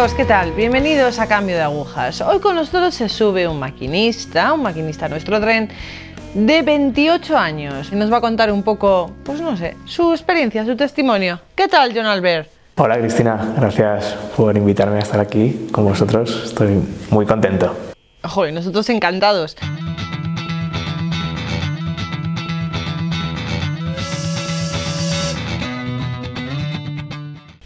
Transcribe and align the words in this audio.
amigos, 0.00 0.16
¿qué 0.16 0.24
tal? 0.24 0.52
Bienvenidos 0.52 1.18
a 1.18 1.26
Cambio 1.26 1.56
de 1.56 1.62
Agujas. 1.62 2.22
Hoy 2.22 2.40
con 2.40 2.54
nosotros 2.54 2.94
se 2.94 3.06
sube 3.10 3.46
un 3.46 3.58
maquinista, 3.58 4.54
un 4.54 4.62
maquinista 4.62 5.04
a 5.04 5.08
nuestro 5.10 5.38
tren 5.38 5.68
de 6.32 6.62
28 6.62 7.36
años 7.36 7.92
y 7.92 7.96
nos 7.96 8.10
va 8.10 8.16
a 8.16 8.20
contar 8.22 8.50
un 8.50 8.62
poco, 8.62 9.10
pues 9.22 9.42
no 9.42 9.58
sé, 9.58 9.76
su 9.84 10.12
experiencia, 10.12 10.64
su 10.64 10.74
testimonio. 10.74 11.38
¿Qué 11.54 11.68
tal, 11.68 11.92
John 11.94 12.06
Albert? 12.06 12.48
Hola 12.76 12.98
Cristina, 12.98 13.52
gracias 13.58 14.16
por 14.38 14.56
invitarme 14.56 14.96
a 14.96 15.00
estar 15.00 15.20
aquí 15.20 15.68
con 15.70 15.84
vosotros. 15.84 16.44
Estoy 16.46 16.80
muy 17.10 17.26
contento. 17.26 17.76
Joder, 18.22 18.54
nosotros 18.54 18.88
encantados. 18.88 19.54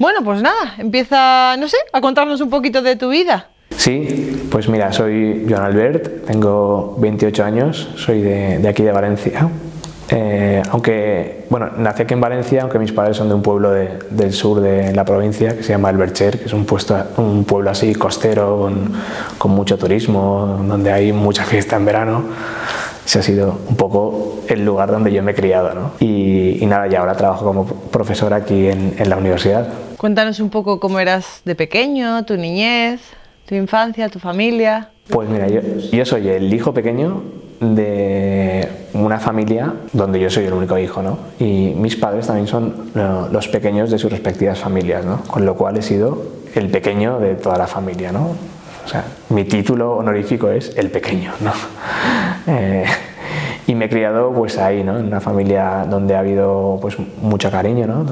Bueno, 0.04 0.22
pues 0.22 0.42
nada, 0.42 0.74
empieza, 0.76 1.56
no 1.56 1.66
sé, 1.66 1.78
a 1.90 2.02
contarnos 2.02 2.38
un 2.42 2.50
poquito 2.50 2.82
de 2.82 2.94
tu 2.94 3.08
vida. 3.08 3.48
Sí, 3.74 4.46
pues 4.50 4.68
mira, 4.68 4.92
soy 4.92 5.46
Joan 5.48 5.62
Albert, 5.62 6.26
tengo 6.26 6.94
28 6.98 7.42
años, 7.42 7.88
soy 7.96 8.20
de, 8.20 8.68
aquí 8.68 8.82
de 8.82 8.92
Valencia. 8.92 9.48
Eh, 10.10 10.62
aunque, 10.70 11.46
bueno, 11.48 11.70
nací 11.78 12.02
aquí 12.02 12.12
en 12.12 12.20
Valencia, 12.20 12.60
aunque 12.60 12.78
mis 12.78 12.92
padres 12.92 13.16
son 13.16 13.30
de 13.30 13.34
un 13.34 13.40
pueblo 13.40 13.70
del 13.70 14.34
sur 14.34 14.60
de 14.60 14.94
la 14.94 15.06
provincia 15.06 15.56
que 15.56 15.62
se 15.62 15.70
llama 15.70 15.88
Albercher, 15.88 16.38
que 16.38 16.44
es 16.44 16.52
un, 16.52 16.66
puesto, 16.66 16.94
un 17.16 17.46
pueblo 17.46 17.70
así 17.70 17.94
costero, 17.94 18.70
con, 19.38 19.50
mucho 19.52 19.78
turismo, 19.78 20.60
donde 20.68 20.92
hay 20.92 21.14
mucha 21.14 21.44
fiesta 21.44 21.76
en 21.76 21.84
verano. 21.86 22.24
Ese 23.04 23.18
ha 23.18 23.22
sido 23.22 23.58
un 23.68 23.76
poco 23.76 24.40
el 24.48 24.64
lugar 24.64 24.90
donde 24.90 25.12
yo 25.12 25.22
me 25.22 25.32
he 25.32 25.34
criado. 25.34 25.74
¿no? 25.74 25.92
Y, 26.00 26.64
nada, 26.66 26.88
y 26.88 26.94
ahora 26.94 27.14
trabajo 27.14 27.44
como 27.44 27.66
profesor 27.66 28.32
aquí 28.32 28.68
en, 28.68 28.94
en 28.98 29.08
la 29.08 29.16
universidad. 29.16 29.68
Cuéntanos 29.96 30.40
un 30.40 30.50
poco 30.50 30.80
cómo 30.80 31.00
eras 31.00 31.42
de 31.44 31.54
pequeño, 31.54 32.24
tu 32.24 32.36
niñez, 32.36 33.00
tu 33.46 33.54
infancia, 33.54 34.08
tu 34.08 34.18
familia. 34.18 34.90
Pues 35.08 35.28
mira, 35.28 35.48
yo, 35.48 35.60
yo 35.92 36.04
soy 36.04 36.28
el 36.28 36.52
hijo 36.52 36.72
pequeño 36.72 37.22
de 37.60 38.68
una 38.94 39.18
familia 39.20 39.72
donde 39.92 40.20
yo 40.20 40.30
soy 40.30 40.44
el 40.46 40.52
único 40.52 40.78
hijo, 40.78 41.02
¿no? 41.02 41.18
Y 41.38 41.74
mis 41.76 41.96
padres 41.96 42.26
también 42.26 42.46
son 42.46 42.90
los 43.30 43.48
pequeños 43.48 43.90
de 43.90 43.98
sus 43.98 44.10
respectivas 44.10 44.58
familias, 44.58 45.04
¿no? 45.04 45.22
Con 45.22 45.44
lo 45.44 45.54
cual 45.54 45.76
he 45.76 45.82
sido 45.82 46.22
el 46.54 46.70
pequeño 46.70 47.18
de 47.18 47.34
toda 47.34 47.58
la 47.58 47.66
familia, 47.66 48.12
¿no? 48.12 48.30
O 48.84 48.88
sea, 48.88 49.04
mi 49.30 49.44
título 49.44 49.96
honorífico 49.96 50.48
es 50.50 50.76
el 50.76 50.90
pequeño, 50.90 51.32
¿no? 51.40 51.52
Eh, 52.46 52.84
y 53.66 53.74
me 53.74 53.86
he 53.86 53.88
criado 53.88 54.32
pues 54.32 54.58
ahí, 54.58 54.84
¿no? 54.84 54.98
En 54.98 55.06
una 55.06 55.20
familia 55.20 55.86
donde 55.88 56.14
ha 56.14 56.18
habido 56.18 56.78
pues 56.80 56.96
mucho 57.22 57.50
cariño, 57.50 57.86
¿no? 57.86 58.04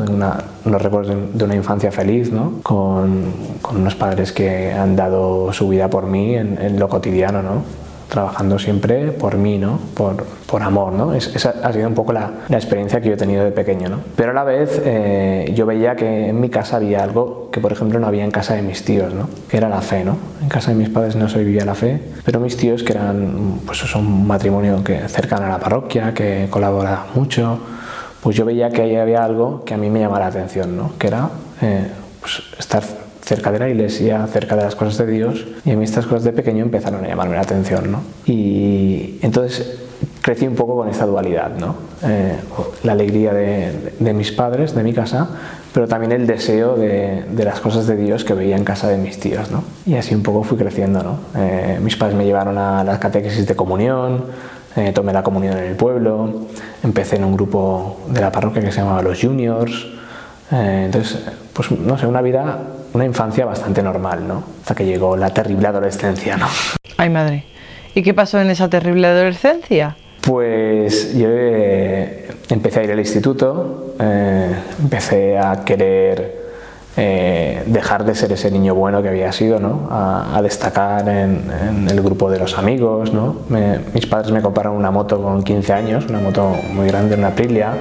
Unos 0.64 0.82
recuerdos 0.82 1.14
de 1.34 1.44
una 1.44 1.54
infancia 1.54 1.92
feliz, 1.92 2.32
¿no? 2.32 2.60
Con, 2.62 3.32
con, 3.60 3.76
unos 3.76 3.94
padres 3.94 4.32
que 4.32 4.72
han 4.72 4.96
dado 4.96 5.52
su 5.52 5.68
vida 5.68 5.90
por 5.90 6.06
mí 6.06 6.34
en, 6.34 6.58
en 6.60 6.78
lo 6.78 6.88
cotidiano, 6.88 7.42
¿no? 7.42 7.81
Trabajando 8.12 8.58
siempre 8.58 9.10
por 9.10 9.38
mí, 9.38 9.56
¿no? 9.56 9.78
Por, 9.94 10.26
por 10.46 10.62
amor, 10.62 10.92
¿no? 10.92 11.14
esa 11.14 11.54
ha 11.62 11.72
sido 11.72 11.88
un 11.88 11.94
poco 11.94 12.12
la, 12.12 12.30
la, 12.50 12.58
experiencia 12.58 13.00
que 13.00 13.08
yo 13.08 13.14
he 13.14 13.16
tenido 13.16 13.42
de 13.42 13.52
pequeño, 13.52 13.88
¿no? 13.88 14.00
Pero 14.16 14.32
a 14.32 14.34
la 14.34 14.44
vez 14.44 14.82
eh, 14.84 15.50
yo 15.54 15.64
veía 15.64 15.96
que 15.96 16.28
en 16.28 16.38
mi 16.38 16.50
casa 16.50 16.76
había 16.76 17.02
algo 17.02 17.48
que, 17.50 17.58
por 17.58 17.72
ejemplo, 17.72 17.98
no 17.98 18.06
había 18.06 18.22
en 18.22 18.30
casa 18.30 18.52
de 18.52 18.60
mis 18.60 18.84
tíos, 18.84 19.14
¿no? 19.14 19.30
Que 19.48 19.56
era 19.56 19.70
la 19.70 19.80
fe, 19.80 20.04
¿no? 20.04 20.18
En 20.42 20.50
casa 20.50 20.72
de 20.72 20.76
mis 20.76 20.90
padres 20.90 21.16
no 21.16 21.26
se 21.30 21.42
vivía 21.42 21.64
la 21.64 21.74
fe, 21.74 22.02
pero 22.22 22.38
mis 22.38 22.54
tíos, 22.58 22.82
que 22.82 22.92
eran, 22.92 23.60
pues, 23.64 23.78
son 23.78 24.06
un 24.06 24.26
matrimonio 24.26 24.84
que 24.84 25.08
cercano 25.08 25.46
a 25.46 25.48
la 25.48 25.58
parroquia, 25.58 26.12
que 26.12 26.48
colabora 26.50 27.06
mucho, 27.14 27.60
pues 28.22 28.36
yo 28.36 28.44
veía 28.44 28.68
que 28.68 28.82
ahí 28.82 28.96
había 28.96 29.24
algo 29.24 29.64
que 29.64 29.72
a 29.72 29.78
mí 29.78 29.88
me 29.88 30.00
llamaba 30.00 30.20
la 30.20 30.26
atención, 30.26 30.76
¿no? 30.76 30.92
Que 30.98 31.06
era 31.06 31.30
eh, 31.62 31.88
pues, 32.20 32.42
estar 32.58 32.82
cerca 33.32 33.50
de 33.50 33.58
la 33.60 33.68
iglesia, 33.70 34.26
cerca 34.26 34.56
de 34.56 34.62
las 34.64 34.76
cosas 34.76 34.98
de 34.98 35.10
Dios, 35.10 35.46
y 35.64 35.70
a 35.70 35.76
mí 35.76 35.84
estas 35.84 36.04
cosas 36.04 36.24
de 36.24 36.32
pequeño 36.32 36.62
empezaron 36.62 37.02
a 37.02 37.08
llamarme 37.08 37.36
la 37.36 37.40
atención, 37.40 37.90
¿no? 37.90 38.02
Y 38.26 39.18
entonces 39.22 39.78
crecí 40.20 40.46
un 40.46 40.54
poco 40.54 40.76
con 40.76 40.90
esta 40.90 41.06
dualidad, 41.06 41.52
¿no? 41.58 41.74
Eh, 42.04 42.36
la 42.82 42.92
alegría 42.92 43.32
de, 43.32 43.94
de, 43.98 44.12
mis 44.12 44.32
padres, 44.32 44.74
de 44.74 44.82
mi 44.82 44.92
casa, 44.92 45.30
pero 45.72 45.88
también 45.88 46.12
el 46.12 46.26
deseo 46.26 46.76
de, 46.76 47.24
de, 47.30 47.44
las 47.44 47.60
cosas 47.60 47.86
de 47.86 47.96
Dios 47.96 48.22
que 48.22 48.34
veía 48.34 48.54
en 48.54 48.64
casa 48.64 48.86
de 48.88 48.98
mis 48.98 49.18
tíos, 49.18 49.50
¿no? 49.50 49.64
Y 49.86 49.94
así 49.94 50.14
un 50.14 50.22
poco 50.22 50.42
fui 50.42 50.58
creciendo, 50.58 51.02
¿no? 51.02 51.16
Eh, 51.34 51.78
mis 51.82 51.96
padres 51.96 52.14
me 52.14 52.26
llevaron 52.26 52.58
a 52.58 52.84
las 52.84 52.98
catequesis 52.98 53.46
de 53.46 53.56
comunión, 53.56 54.26
eh, 54.76 54.92
tomé 54.92 55.14
la 55.14 55.22
comunión 55.22 55.56
en 55.56 55.64
el 55.64 55.76
pueblo, 55.76 56.48
empecé 56.82 57.16
en 57.16 57.24
un 57.24 57.34
grupo 57.34 58.02
de 58.08 58.20
la 58.20 58.30
parroquia 58.30 58.60
que 58.60 58.72
se 58.72 58.80
llamaba 58.80 59.00
Los 59.00 59.22
Juniors, 59.22 59.86
entonces, 60.50 61.18
pues 61.54 61.70
no 61.70 61.96
sé, 61.96 62.06
una 62.06 62.20
vida 62.20 62.58
una 62.92 63.04
infancia 63.04 63.44
bastante 63.44 63.82
normal, 63.82 64.26
¿no? 64.26 64.42
Hasta 64.60 64.74
que 64.74 64.84
llegó 64.84 65.16
la 65.16 65.30
terrible 65.30 65.68
adolescencia, 65.68 66.36
¿no? 66.36 66.46
Ay, 66.96 67.10
madre. 67.10 67.44
¿Y 67.94 68.02
qué 68.02 68.14
pasó 68.14 68.40
en 68.40 68.50
esa 68.50 68.68
terrible 68.68 69.06
adolescencia? 69.06 69.96
Pues 70.22 71.14
yo 71.16 71.26
eh, 71.28 72.28
empecé 72.48 72.80
a 72.80 72.84
ir 72.84 72.92
al 72.92 72.98
instituto, 72.98 73.94
eh, 73.98 74.54
empecé 74.80 75.36
a 75.36 75.64
querer 75.64 76.40
eh, 76.96 77.62
dejar 77.66 78.04
de 78.04 78.14
ser 78.14 78.32
ese 78.32 78.50
niño 78.50 78.74
bueno 78.74 79.02
que 79.02 79.08
había 79.08 79.32
sido, 79.32 79.58
¿no? 79.58 79.88
a, 79.90 80.40
destacar 80.42 81.08
en, 81.08 81.50
en, 81.68 81.88
el 81.88 82.00
grupo 82.02 82.30
de 82.30 82.38
los 82.38 82.56
amigos. 82.56 83.12
¿no? 83.12 83.36
Me, 83.48 83.80
mis 83.92 84.06
padres 84.06 84.30
me 84.30 84.40
compraron 84.40 84.76
una 84.76 84.90
moto 84.90 85.20
con 85.20 85.42
15 85.42 85.72
años, 85.72 86.06
una 86.08 86.20
moto 86.20 86.54
muy 86.72 86.86
grande, 86.86 87.16
una 87.16 87.28
Aprilia 87.28 87.72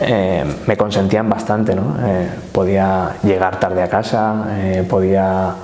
eh, 0.00 0.44
me 0.66 0.76
consentían 0.76 1.28
bastante, 1.28 1.74
¿no? 1.74 1.96
Eh, 2.04 2.28
podía 2.52 3.16
llegar 3.22 3.60
tarde 3.60 3.82
a 3.82 3.88
casa, 3.88 4.46
eh, 4.50 4.84
podía 4.88 5.54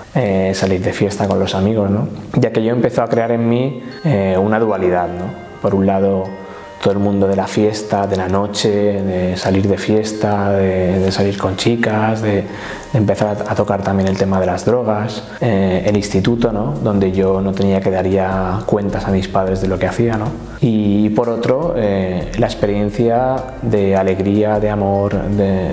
salir 0.52 0.82
de 0.82 0.92
fiesta 0.92 1.28
con 1.28 1.38
los 1.38 1.54
amigos, 1.54 1.88
¿no? 1.88 2.08
ya 2.34 2.50
que 2.52 2.62
yo 2.64 2.72
empezó 2.72 3.02
a 3.02 3.08
crear 3.08 3.30
en 3.30 3.48
mí 3.48 3.82
una 4.38 4.58
dualidad. 4.58 5.06
¿no? 5.06 5.26
Por 5.62 5.74
un 5.74 5.86
lado, 5.86 6.24
todo 6.80 6.92
el 6.94 6.98
mundo 6.98 7.28
de 7.28 7.36
la 7.36 7.46
fiesta, 7.46 8.06
de 8.06 8.16
la 8.16 8.28
noche, 8.28 8.70
de 8.70 9.36
salir 9.36 9.68
de 9.68 9.76
fiesta, 9.76 10.52
de, 10.52 11.12
salir 11.12 11.36
con 11.36 11.56
chicas, 11.56 12.22
de, 12.22 12.44
empezar 12.94 13.44
a, 13.46 13.54
tocar 13.54 13.82
también 13.82 14.08
el 14.08 14.16
tema 14.16 14.41
de 14.41 14.46
las 14.46 14.64
drogas, 14.64 15.22
eh, 15.41 15.84
el 15.86 15.96
instituto, 15.96 16.52
¿no? 16.52 16.74
donde 16.82 17.12
yo 17.12 17.41
no 17.41 17.52
tenía 17.52 17.80
que 17.80 17.91
dar 17.91 18.06
ya 18.06 18.60
cuentas 18.64 19.04
a 19.04 19.10
mis 19.10 19.28
padres 19.28 19.60
de 19.60 19.68
lo 19.68 19.78
que 19.78 19.86
hacía, 19.86 20.16
¿no? 20.16 20.26
y 20.60 21.10
por 21.10 21.28
otro, 21.28 21.74
eh, 21.76 22.32
la 22.38 22.46
experiencia 22.46 23.36
de 23.62 23.97
alegría, 23.97 24.58
de 24.58 24.70
amor 24.70 25.16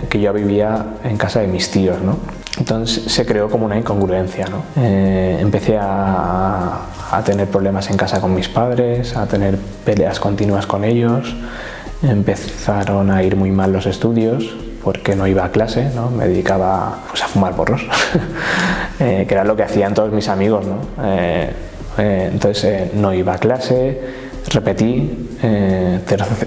que 0.09 0.19
yo 0.19 0.33
vivía 0.33 0.85
en 1.03 1.17
casa 1.17 1.39
de 1.39 1.47
mis 1.47 1.71
tíos. 1.71 2.01
¿no? 2.01 2.17
Entonces 2.57 3.11
se 3.11 3.25
creó 3.25 3.49
como 3.49 3.65
una 3.65 3.77
incongruencia. 3.77 4.47
¿no? 4.47 4.63
Eh, 4.75 5.37
empecé 5.39 5.77
a, 5.79 6.79
a, 7.11 7.23
tener 7.23 7.47
problemas 7.47 7.89
en 7.89 7.97
casa 7.97 8.19
con 8.21 8.33
mis 8.33 8.47
padres, 8.47 9.15
a 9.15 9.25
tener 9.27 9.57
peleas 9.85 10.19
continuas 10.19 10.65
con 10.65 10.83
ellos. 10.83 11.35
Empezaron 12.03 13.11
a 13.11 13.23
ir 13.23 13.35
muy 13.35 13.51
mal 13.51 13.71
los 13.73 13.85
estudios 13.85 14.55
porque 14.83 15.15
no 15.15 15.27
iba 15.27 15.43
a 15.43 15.51
clase, 15.51 15.89
¿no? 15.95 16.09
me 16.09 16.27
dedicaba 16.27 16.99
pues, 17.09 17.23
a 17.23 17.27
fumar 17.27 17.55
porros, 17.55 17.85
eh, 18.99 19.25
que 19.27 19.33
era 19.33 19.43
lo 19.43 19.55
que 19.55 19.63
hacían 19.63 19.93
todos 19.93 20.11
mis 20.11 20.29
amigos. 20.29 20.65
¿no? 20.65 20.77
Eh, 21.03 21.51
entonces 21.97 22.93
no 22.93 23.13
iba 23.13 23.33
a 23.33 23.37
clase, 23.37 23.99
repetí 24.49 25.27
eh, 25.41 25.99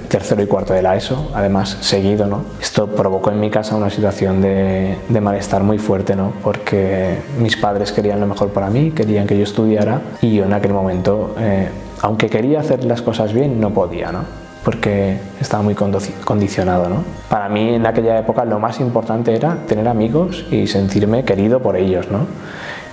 tercero 0.09 0.43
y 0.43 0.47
cuarto 0.47 0.72
de 0.72 0.83
la 0.83 0.97
ESO, 0.97 1.31
además 1.34 1.77
seguido, 1.81 2.27
¿no? 2.27 2.43
Esto 2.61 2.87
provocó 2.88 3.31
en 3.31 3.41
mi 3.41 3.50
casa 3.50 3.77
una 3.77 3.91
situación 3.91 4.41
de, 4.41 4.97
malestar 5.21 5.62
muy 5.62 5.78
fuerte, 5.78 6.16
¿no? 6.16 6.33
Porque 6.43 7.19
mis 7.39 7.56
padres 7.56 7.93
querían 7.93 8.21
lo 8.21 8.27
mejor 8.27 8.50
para 8.50 8.71
mí, 8.71 8.91
querían 8.93 9.27
que 9.27 9.37
yo 9.37 9.44
estudiara 9.44 10.00
y 10.22 10.34
yo 10.37 10.44
en 10.44 10.53
aquel 10.55 10.72
momento, 10.72 11.34
eh, 11.39 11.69
aunque 12.01 12.28
quería 12.28 12.60
hacer 12.60 12.84
las 12.84 13.03
cosas 13.03 13.33
bien, 13.33 13.60
no 13.60 13.71
podía, 13.71 14.13
¿no? 14.13 14.21
Porque 14.65 15.19
estaba 15.41 15.63
muy 15.63 15.74
condicionado, 15.74 16.89
¿no? 16.89 17.04
Para 17.28 17.48
mí 17.48 17.74
en 17.74 17.86
aquella 17.86 18.19
época 18.19 18.45
lo 18.45 18.59
más 18.59 18.80
importante 18.80 19.34
era 19.34 19.57
tener 19.66 19.89
amigos 19.89 20.47
y 20.51 20.66
sentirme 20.66 21.24
querido 21.24 21.60
por 21.60 21.77
ellos, 21.77 22.10
¿no? 22.10 22.27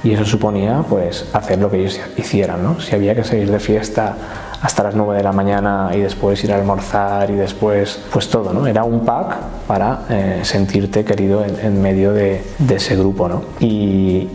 Y 0.04 0.14
eso 0.14 0.26
suponía, 0.26 0.84
pues, 0.88 1.28
hacer 1.34 1.60
lo 1.60 1.72
que 1.72 1.80
ellos 1.80 2.00
hicieran, 2.18 2.64
¿no? 2.64 2.80
Si 2.80 2.94
había 2.94 3.16
que 3.16 3.24
salir 3.24 3.52
de 3.52 3.60
fiesta 3.60 4.16
hasta 4.62 4.84
las 4.84 4.96
9 4.96 5.18
de 5.18 5.24
la 5.24 5.32
mañana 5.32 5.92
y 5.94 6.00
después 6.00 6.44
ir 6.44 6.52
a 6.52 6.56
almorzar 6.56 7.30
y 7.30 7.36
después, 7.36 8.02
pues 8.12 8.30
todo, 8.30 8.54
¿no? 8.54 8.68
Era 8.68 8.84
un 8.84 9.06
pack 9.06 9.38
para 9.68 10.02
eh, 10.10 10.40
sentirte 10.44 11.04
querido 11.06 11.44
en, 11.46 11.82
medio 11.82 12.14
de, 12.14 12.42
ese 12.70 12.96
grupo, 12.96 13.28
¿no? 13.28 13.44
Y, 13.60 14.28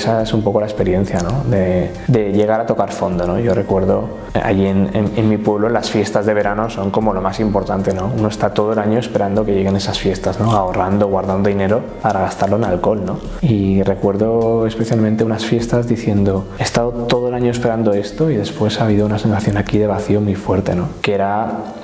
esa 0.00 0.22
es 0.22 0.32
un 0.32 0.42
poco 0.42 0.60
la 0.60 0.66
experiencia, 0.66 1.20
¿no? 1.20 1.44
De, 1.44 1.90
de 2.06 2.32
llegar 2.32 2.60
a 2.60 2.66
tocar 2.66 2.92
fondo, 2.92 3.26
¿no? 3.26 3.38
Yo 3.38 3.54
recuerdo 3.54 4.08
allí 4.34 4.66
en, 4.66 4.90
en, 4.94 5.28
mi 5.28 5.36
pueblo 5.36 5.68
las 5.68 5.90
fiestas 5.90 6.26
de 6.26 6.34
verano 6.34 6.70
son 6.70 6.90
como 6.90 7.12
lo 7.12 7.20
más 7.20 7.40
importante, 7.40 7.92
¿no? 7.92 8.10
Uno 8.16 8.28
está 8.28 8.52
todo 8.54 8.72
el 8.72 8.78
año 8.78 8.98
esperando 8.98 9.44
que 9.44 9.54
lleguen 9.54 9.76
esas 9.76 9.98
fiestas, 9.98 10.38
¿no? 10.38 10.52
Ahorrando, 10.52 11.08
guardando 11.08 11.48
dinero 11.48 11.80
para 12.02 12.20
gastarlo 12.20 12.56
en 12.56 12.64
alcohol, 12.64 13.02
¿no? 13.04 13.18
Y 13.42 13.82
recuerdo 13.82 14.66
especialmente 14.66 15.24
unas 15.24 15.44
fiestas 15.44 15.88
diciendo, 15.88 16.46
he 16.58 16.62
estado 16.62 16.90
todo 16.90 17.28
el 17.28 17.34
año 17.34 17.50
esperando 17.50 17.92
esto 17.92 18.30
y 18.30 18.36
después 18.36 18.80
ha 18.80 18.84
habido 18.84 19.06
una 19.06 19.18
sensación 19.18 19.56
aquí 19.56 19.78
de 19.78 19.86
vacío 19.86 20.20
muy 20.20 20.34
fuerte, 20.34 20.74
¿no? 20.74 20.88
Que 21.02 21.14
era 21.14 21.74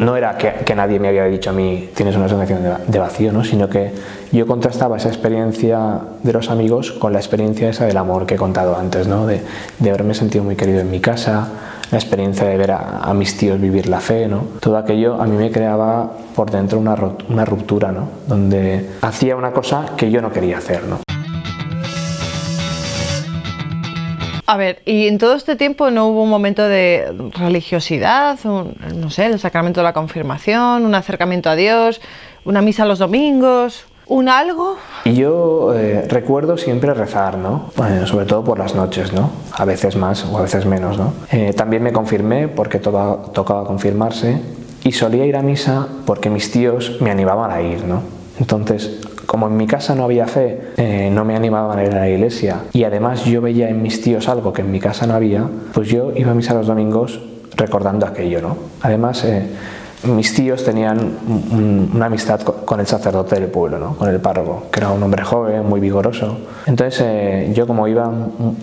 no, 0.00 0.16
era 0.16 0.36
que, 0.36 0.74
nadie 0.74 0.98
me 0.98 1.08
había 1.08 1.24
dicho 1.26 1.50
a 1.50 1.52
mí 1.52 1.90
tienes 1.94 2.16
una 2.16 2.28
sensación 2.28 2.60
de, 2.88 2.98
vacío, 2.98 3.32
¿no? 3.32 3.44
sino 3.44 3.68
que 3.68 3.92
yo 4.32 4.44
contrastaba 4.46 4.96
esa 4.96 5.08
experiencia 5.08 6.00
de 6.24 6.32
los 6.32 6.50
amigos 6.50 6.90
con 6.90 7.12
la 7.12 7.20
experiencia 7.20 7.68
esa 7.68 7.84
del 7.84 7.96
amor 7.96 8.26
que 8.26 8.34
he 8.34 8.36
contado 8.36 8.76
antes, 8.76 9.06
¿no? 9.06 9.26
de, 9.26 9.42
de 9.78 9.88
haberme 9.88 10.14
sentido 10.14 10.42
muy 10.42 10.56
querido 10.56 10.80
en 10.80 10.90
mi 10.90 10.98
casa, 10.98 11.48
la 11.90 11.98
experiencia 11.98 12.46
de 12.46 12.56
ver 12.56 12.70
a, 12.70 13.12
mis 13.14 13.36
tíos 13.36 13.60
vivir 13.60 13.88
la 13.88 14.00
fe, 14.00 14.28
¿no? 14.28 14.46
todo 14.60 14.76
aquello 14.76 15.20
a 15.20 15.26
mí 15.26 15.36
me 15.36 15.50
creaba 15.50 16.10
por 16.34 16.50
dentro 16.50 16.78
una, 16.78 16.94
una 17.28 17.44
ruptura, 17.44 17.90
¿no? 17.90 18.08
donde 18.26 18.90
hacía 19.02 19.36
una 19.36 19.52
cosa 19.52 19.86
que 19.96 20.10
yo 20.10 20.22
no 20.22 20.32
quería 20.32 20.58
hacer. 20.58 20.84
¿no? 20.84 21.00
A 24.46 24.56
ver, 24.56 24.82
y 24.84 25.06
en 25.06 25.18
todo 25.18 25.34
este 25.34 25.54
tiempo 25.54 25.90
no 25.90 26.08
hubo 26.08 26.24
un 26.24 26.30
momento 26.30 26.66
de 26.66 27.30
religiosidad, 27.38 28.36
no 28.44 29.10
sé, 29.10 29.26
el 29.26 29.38
sacramento 29.38 29.80
de 29.80 29.84
la 29.84 29.92
confirmación, 29.92 30.84
un 30.84 30.94
acercamiento 30.96 31.50
a 31.50 31.54
Dios, 31.54 32.00
una 32.44 32.60
misa 32.60 32.84
los 32.84 32.98
domingos, 32.98 33.84
un 34.10 34.28
algo. 34.28 34.76
Y 35.04 35.14
yo 35.14 35.72
eh, 35.74 36.04
recuerdo 36.08 36.58
siempre 36.58 36.92
rezar, 36.92 37.38
¿no? 37.38 37.70
sobre 38.06 38.26
todo 38.26 38.44
por 38.44 38.58
las 38.58 38.74
noches, 38.74 39.12
¿no? 39.12 39.30
A 39.52 39.64
veces 39.64 39.96
más 39.96 40.24
o 40.26 40.36
a 40.36 40.42
veces 40.42 40.66
menos, 40.66 40.98
¿no? 40.98 41.12
Eh, 41.30 41.54
también 41.54 41.82
me 41.82 41.92
confirmé 41.92 42.48
porque 42.48 42.80
tocaba 42.80 43.64
confirmarse 43.64 44.36
y 44.82 44.92
solía 44.92 45.24
ir 45.24 45.36
a 45.36 45.42
misa 45.42 45.86
porque 46.06 46.28
mis 46.28 46.50
tíos 46.50 46.98
me 47.00 47.10
animaban 47.10 47.52
a 47.52 47.62
ir, 47.62 47.84
¿no? 47.84 48.02
Entonces, 48.40 49.00
como 49.26 49.46
en 49.46 49.56
mi 49.56 49.68
casa 49.68 49.94
no 49.94 50.04
había 50.04 50.26
fe, 50.26 50.72
eh, 50.76 51.08
no 51.12 51.24
me 51.24 51.36
animaban 51.36 51.78
a 51.78 51.84
ir 51.84 51.92
a 51.92 52.00
la 52.00 52.08
iglesia 52.08 52.62
y 52.72 52.82
además 52.82 53.24
yo 53.24 53.40
veía 53.40 53.68
en 53.68 53.80
mis 53.80 54.02
tíos 54.02 54.28
algo 54.28 54.52
que 54.52 54.62
en 54.62 54.72
mi 54.72 54.80
casa 54.80 55.06
no 55.06 55.14
había, 55.14 55.44
pues 55.72 55.88
yo 55.88 56.12
iba 56.16 56.32
a 56.32 56.34
misa 56.34 56.52
los 56.52 56.66
domingos 56.66 57.20
recordando 57.56 58.06
aquello, 58.06 58.40
¿no? 58.42 58.56
Además, 58.80 59.24
mis 60.04 60.34
tíos 60.34 60.64
tenían 60.64 60.98
una 61.94 62.06
amistad 62.06 62.40
con 62.40 62.80
el 62.80 62.86
sacerdote 62.86 63.34
del 63.34 63.48
pueblo, 63.48 63.78
¿no? 63.78 63.96
con 63.96 64.08
el 64.08 64.18
párroco, 64.20 64.64
que 64.70 64.80
era 64.80 64.90
un 64.90 65.02
hombre 65.02 65.22
joven, 65.22 65.66
muy 65.66 65.80
vigoroso. 65.80 66.38
Entonces 66.66 67.00
eh, 67.04 67.52
yo 67.54 67.66
como 67.66 67.86
iba 67.86 68.10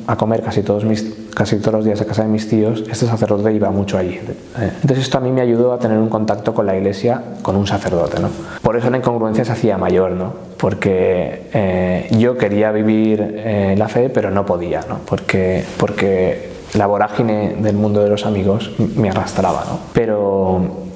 a 0.07 0.16
comer 0.16 0.42
casi 0.42 0.63
todos, 0.63 0.84
mis, 0.84 1.06
casi 1.34 1.57
todos 1.57 1.74
los 1.74 1.86
días 1.86 2.01
a 2.01 2.06
casa 2.06 2.24
de 2.24 2.30
mis 2.30 2.50
tíos, 2.50 2.84
este 2.89 3.06
sacerdote 3.06 3.54
iba 3.54 3.69
mucho 3.69 3.98
allí. 3.98 4.16
Eh, 4.16 4.72
entonces 4.81 5.00
esto 5.00 5.19
a 5.19 5.22
mí 5.22 5.31
me 5.31 5.42
ayudó 5.42 5.74
a 5.74 5.80
tener 5.80 6.00
un 6.00 6.10
contacto 6.10 6.54
con 6.54 6.66
la 6.66 6.75
iglesia, 6.75 7.22
con 7.44 7.56
un 7.56 7.68
sacerdote. 7.68 8.19
¿no? 8.19 8.30
Por 8.62 8.75
eso 8.75 8.89
la 8.89 8.98
incongruencia 8.98 9.45
se 9.45 9.51
hacía 9.51 9.78
mayor, 9.78 10.12
¿no? 10.12 10.34
porque 10.57 11.50
eh, 11.54 12.07
yo 12.18 12.38
quería 12.38 12.72
vivir 12.72 13.44
la 13.78 13.88
fe, 13.88 14.10
pero 14.10 14.31
no 14.31 14.45
podía, 14.45 14.81
¿no? 14.89 15.00
porque, 15.06 15.63
porque 15.78 16.50
la 16.74 16.88
vorágine 16.88 17.56
del 17.60 17.75
mundo 17.75 18.04
de 18.04 18.10
los 18.10 18.25
amigos 18.25 18.72
me 18.95 19.10
arrastraba. 19.10 19.63
¿no? 19.68 19.80
Pero 19.94 20.87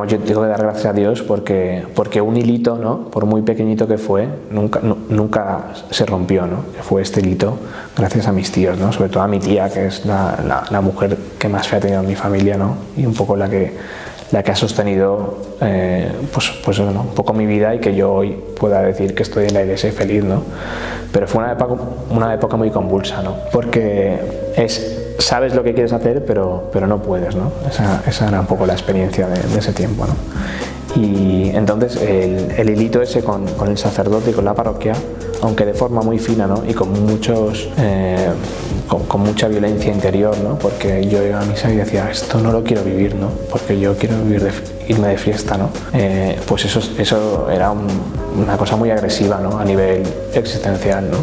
pero 0.00 0.18
yo 0.18 0.24
tengo 0.24 0.42
que 0.42 0.48
dar 0.48 0.62
gracias 0.62 0.86
a 0.86 0.92
Dios 0.92 1.22
porque, 1.22 1.84
porque 1.94 2.20
un 2.20 2.36
hilito, 2.36 2.76
¿no? 2.76 3.10
por 3.10 3.26
muy 3.26 3.42
pequeñito 3.42 3.86
que 3.86 3.98
fue, 3.98 4.28
nunca, 4.50 4.80
nunca 4.80 5.66
se 5.90 6.06
rompió, 6.06 6.46
¿no? 6.46 6.64
que 6.74 6.82
fue 6.82 7.02
este 7.02 7.20
hilito 7.20 7.58
gracias 7.96 8.26
a 8.26 8.32
mis 8.32 8.50
tíos, 8.50 8.78
¿no? 8.78 8.92
sobre 8.92 9.10
todo 9.10 9.22
a 9.22 9.28
mi 9.28 9.38
tía, 9.38 9.68
que 9.68 9.86
es 9.86 10.06
la, 10.06 10.64
la, 10.70 10.80
mujer 10.80 11.16
que 11.38 11.48
más 11.48 11.68
fe 11.68 11.76
ha 11.76 11.80
tenido 11.80 12.00
en 12.00 12.06
mi 12.06 12.14
familia 12.14 12.56
¿no? 12.56 12.76
y 12.96 13.04
un 13.04 13.14
poco 13.14 13.36
la 13.36 13.48
que, 13.50 13.74
la 14.32 14.42
que 14.42 14.52
ha 14.52 14.56
sostenido 14.56 15.38
eh, 15.60 16.10
pues, 16.32 16.50
pues 16.64 16.78
un 16.78 17.14
poco 17.14 17.32
mi 17.32 17.46
vida 17.46 17.74
y 17.74 17.80
que 17.80 17.94
yo 17.94 18.12
hoy 18.12 18.38
pueda 18.58 18.80
decir 18.82 19.14
que 19.14 19.22
estoy 19.22 19.46
en 19.46 19.54
la 19.54 19.62
iglesia 19.62 19.90
y 19.90 19.92
feliz. 19.92 20.24
¿no? 20.24 20.42
Pero 21.12 21.26
fue 21.26 21.42
una 21.42 21.52
época, 21.52 21.82
una 22.10 22.34
época 22.34 22.56
muy 22.56 22.70
convulsa, 22.70 23.22
¿no? 23.22 23.36
porque 23.52 24.18
es 24.56 24.99
sabes 25.20 25.54
lo 25.54 25.62
que 25.62 25.74
quieres 25.74 25.92
hacer, 25.92 26.24
pero, 26.24 26.70
pero 26.72 26.86
no 26.86 27.02
puedes, 27.02 27.34
¿no? 27.36 27.52
Esa, 27.68 28.02
esa 28.06 28.28
era 28.28 28.40
un 28.40 28.46
poco 28.46 28.66
la 28.66 28.72
experiencia 28.72 29.26
de, 29.26 29.58
ese 29.58 29.72
tiempo, 29.72 30.06
¿no? 30.06 30.14
Y 30.96 31.50
entonces 31.54 31.96
el, 31.96 32.50
el 32.56 32.70
hilito 32.70 33.00
ese 33.00 33.22
con, 33.22 33.46
el 33.66 33.78
sacerdote 33.78 34.30
y 34.30 34.32
con 34.32 34.44
la 34.44 34.54
parroquia, 34.54 34.94
aunque 35.42 35.64
de 35.64 35.74
forma 35.74 36.02
muy 36.02 36.18
fina, 36.18 36.46
¿no? 36.46 36.62
Y 36.66 36.74
con 36.74 36.90
muchos, 37.06 37.68
eh, 37.78 38.28
con, 38.88 39.20
mucha 39.20 39.48
violencia 39.48 39.92
interior, 39.92 40.36
¿no? 40.38 40.58
Porque 40.58 41.06
yo 41.06 41.24
iba 41.24 41.40
a 41.40 41.44
misa 41.44 41.72
y 41.72 41.76
decía, 41.76 42.10
esto 42.10 42.38
no 42.38 42.52
lo 42.52 42.64
quiero 42.64 42.82
vivir, 42.82 43.14
¿no? 43.14 43.28
Porque 43.50 43.78
yo 43.78 43.96
quiero 43.96 44.16
vivir 44.22 44.42
de, 44.42 44.52
irme 44.88 45.08
de 45.08 45.18
fiesta, 45.18 45.56
¿no? 45.56 45.70
Eh, 45.92 46.38
pues 46.46 46.64
eso, 46.64 46.80
eso 46.98 47.48
era 47.50 47.70
una 47.70 48.56
cosa 48.56 48.76
muy 48.76 48.90
agresiva, 48.90 49.38
¿no? 49.38 49.58
A 49.58 49.64
nivel 49.64 50.02
existencial, 50.34 51.08
¿no? 51.10 51.18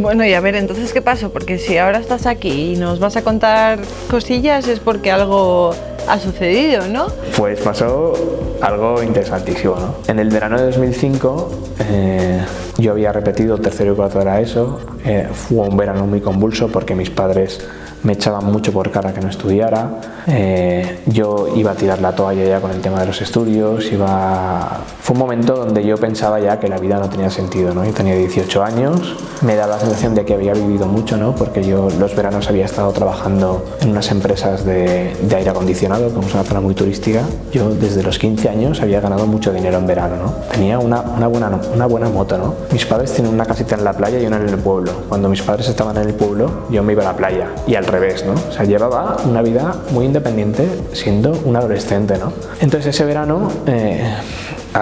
Bueno, 0.00 0.24
y 0.24 0.32
a 0.32 0.40
ver, 0.40 0.54
entonces, 0.54 0.92
¿qué 0.92 1.02
pasó? 1.02 1.30
Porque 1.30 1.58
si 1.58 1.76
ahora 1.76 1.98
estás 1.98 2.26
aquí 2.26 2.74
y 2.74 2.76
nos 2.76 3.00
vas 3.00 3.16
a 3.16 3.22
contar 3.22 3.80
cosillas 4.08 4.68
es 4.68 4.78
porque 4.78 5.10
algo 5.10 5.74
ha 6.08 6.18
sucedido, 6.18 6.86
¿no? 6.88 7.06
Pues 7.36 7.60
pasó 7.60 8.12
algo 8.60 9.02
interesantísimo, 9.02 9.76
¿no? 9.76 9.94
En 10.06 10.18
el 10.18 10.30
verano 10.30 10.58
de 10.58 10.66
2005 10.66 11.50
eh, 11.90 12.40
yo 12.78 12.92
había 12.92 13.12
repetido 13.12 13.58
tercero 13.58 13.92
y 13.92 13.96
cuarto 13.96 14.18
de 14.18 14.24
la 14.24 14.40
ESO. 14.40 14.80
Eh, 15.04 15.28
fue 15.32 15.66
un 15.68 15.76
verano 15.76 16.06
muy 16.06 16.20
convulso 16.20 16.68
porque 16.68 16.94
mis 16.94 17.10
padres 17.10 17.60
me 18.04 18.14
echaban 18.14 18.44
mucho 18.44 18.72
por 18.72 18.90
cara 18.90 19.12
que 19.12 19.20
no 19.20 19.28
estudiara. 19.28 20.00
Eh, 20.26 21.00
yo 21.06 21.48
iba 21.54 21.72
a 21.72 21.74
tirar 21.74 22.00
la 22.00 22.14
toalla 22.14 22.44
ya 22.44 22.60
con 22.60 22.70
el 22.70 22.80
tema 22.80 23.00
de 23.00 23.06
los 23.06 23.20
estudios. 23.20 23.90
Iba... 23.92 24.80
Fue 25.00 25.14
un 25.14 25.20
momento 25.20 25.56
donde 25.56 25.84
yo 25.84 25.96
pensaba 25.96 26.40
ya 26.40 26.58
que 26.58 26.68
la 26.68 26.78
vida 26.78 26.98
no 26.98 27.08
tenía 27.08 27.30
sentido. 27.30 27.74
¿no? 27.74 27.84
Yo 27.84 27.92
tenía 27.92 28.14
18 28.14 28.62
años, 28.64 29.16
me 29.42 29.56
daba 29.56 29.76
la 29.76 29.80
sensación 29.80 30.14
de 30.14 30.24
que 30.24 30.34
había 30.34 30.54
vivido 30.54 30.86
mucho, 30.86 31.16
¿no? 31.16 31.34
porque 31.34 31.62
yo 31.64 31.88
los 31.98 32.14
veranos 32.14 32.48
había 32.48 32.64
estado 32.64 32.92
trabajando 32.92 33.64
en 33.80 33.90
unas 33.90 34.10
empresas 34.10 34.64
de, 34.64 35.14
de 35.20 35.36
aire 35.36 35.50
acondicionado, 35.50 36.10
como 36.10 36.26
es 36.26 36.34
una 36.34 36.44
zona 36.44 36.60
muy 36.60 36.74
turística. 36.74 37.22
Yo 37.52 37.70
desde 37.70 38.02
los 38.02 38.18
15 38.18 38.48
años 38.48 38.80
había 38.80 39.00
ganado 39.00 39.26
mucho 39.26 39.52
dinero 39.52 39.78
en 39.78 39.86
verano. 39.86 40.16
¿no? 40.16 40.32
Tenía 40.50 40.78
una, 40.78 41.00
una, 41.00 41.26
buena, 41.26 41.50
una 41.74 41.86
buena 41.86 42.08
moto. 42.08 42.38
¿no? 42.38 42.54
Mis 42.72 42.84
padres 42.84 43.12
tienen 43.12 43.32
una 43.32 43.44
casita 43.44 43.76
en 43.76 43.84
la 43.84 43.92
playa 43.92 44.18
y 44.18 44.26
una 44.26 44.36
en 44.36 44.48
el 44.48 44.58
pueblo. 44.58 44.92
Cuando 45.08 45.28
mis 45.28 45.42
padres 45.42 45.68
estaban 45.68 45.96
en 45.96 46.08
el 46.08 46.14
pueblo, 46.14 46.66
yo 46.70 46.82
me 46.82 46.92
iba 46.92 47.02
a 47.02 47.06
la 47.06 47.16
playa. 47.16 47.48
Y 47.66 47.74
al 47.74 47.84
revés, 47.92 48.24
¿no? 48.24 48.32
O 48.32 48.52
sea, 48.52 48.64
llevaba 48.64 49.18
una 49.24 49.42
vida 49.42 49.74
muy 49.92 50.06
independiente 50.06 50.66
siendo 50.92 51.32
un 51.44 51.56
adolescente, 51.56 52.18
¿no? 52.18 52.32
Entonces 52.60 52.94
ese 52.94 53.04
verano, 53.04 53.48
eh, 53.66 54.02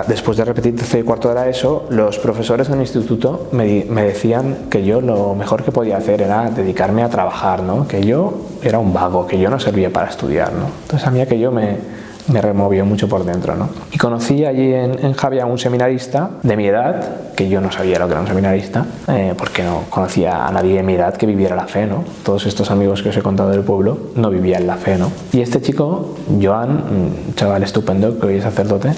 después 0.07 0.37
de 0.37 0.45
repetir 0.45 0.77
tercer 0.77 1.05
cuarto 1.05 1.29
de 1.29 1.35
la 1.35 1.49
ESO, 1.49 1.87
los 1.91 2.19
profesores 2.19 2.69
del 2.69 2.81
instituto 2.81 3.49
me, 3.53 3.85
decían 4.03 4.69
que 4.71 4.85
yo 4.85 5.01
lo 5.01 5.35
mejor 5.35 5.63
que 5.65 5.73
podía 5.73 5.97
hacer 5.97 6.23
era 6.23 6.51
dedicarme 6.51 7.03
a 7.03 7.09
trabajar, 7.09 7.63
¿no? 7.63 7.87
Que 7.87 8.03
yo 8.03 8.47
era 8.63 8.79
un 8.79 8.93
vago, 8.93 9.27
que 9.27 9.39
yo 9.39 9.51
no 9.51 9.59
servía 9.59 9.91
para 9.91 10.09
estudiar, 10.09 10.53
¿no? 10.53 10.67
Entonces 10.83 11.07
a 11.07 11.11
mí 11.11 11.25
que 11.27 11.39
yo 11.39 11.51
me 11.51 12.00
me 12.29 12.41
removió 12.41 12.85
mucho 12.85 13.09
por 13.09 13.25
dentro. 13.25 13.57
¿no? 13.57 13.69
Y 13.91 13.99
conocí 13.99 14.45
allí 14.45 14.73
en, 14.73 14.99
en 15.05 15.15
a 15.41 15.47
un 15.47 15.59
seminarista 15.59 16.31
de 16.43 16.57
mi 16.57 16.67
edad, 16.67 17.35
que 17.37 17.49
yo 17.49 17.61
no 17.61 17.71
sabía 17.71 17.99
lo 17.99 18.07
que 18.07 18.13
era 18.13 18.21
un 18.21 18.27
seminarista, 18.27 18.87
eh, 19.09 19.35
porque 19.37 19.63
no 19.63 19.85
conocía 19.91 20.47
a 20.47 20.51
nadie 20.51 20.77
de 20.77 20.83
mi 20.83 20.95
edad 20.95 21.15
que 21.17 21.27
viviera 21.27 21.57
la 21.57 21.67
fe. 21.67 21.87
¿no? 21.87 22.05
Todos 22.25 22.47
estos 22.47 22.71
amigos 22.71 23.03
que 23.03 23.11
os 23.11 23.17
he 23.17 23.23
contado 23.23 23.51
del 23.51 23.63
pueblo 23.63 23.99
no 24.17 24.31
vivían 24.31 24.67
la 24.67 24.77
fe. 24.77 24.97
¿no? 24.97 25.11
Y 25.33 25.41
este 25.41 25.61
chico, 25.61 26.17
Joan, 26.41 26.71
un 26.71 27.35
chaval 27.35 27.63
estupendo 27.63 28.19
que 28.19 28.27
hoy 28.27 28.37
es 28.37 28.43
sacerdote, 28.43 28.93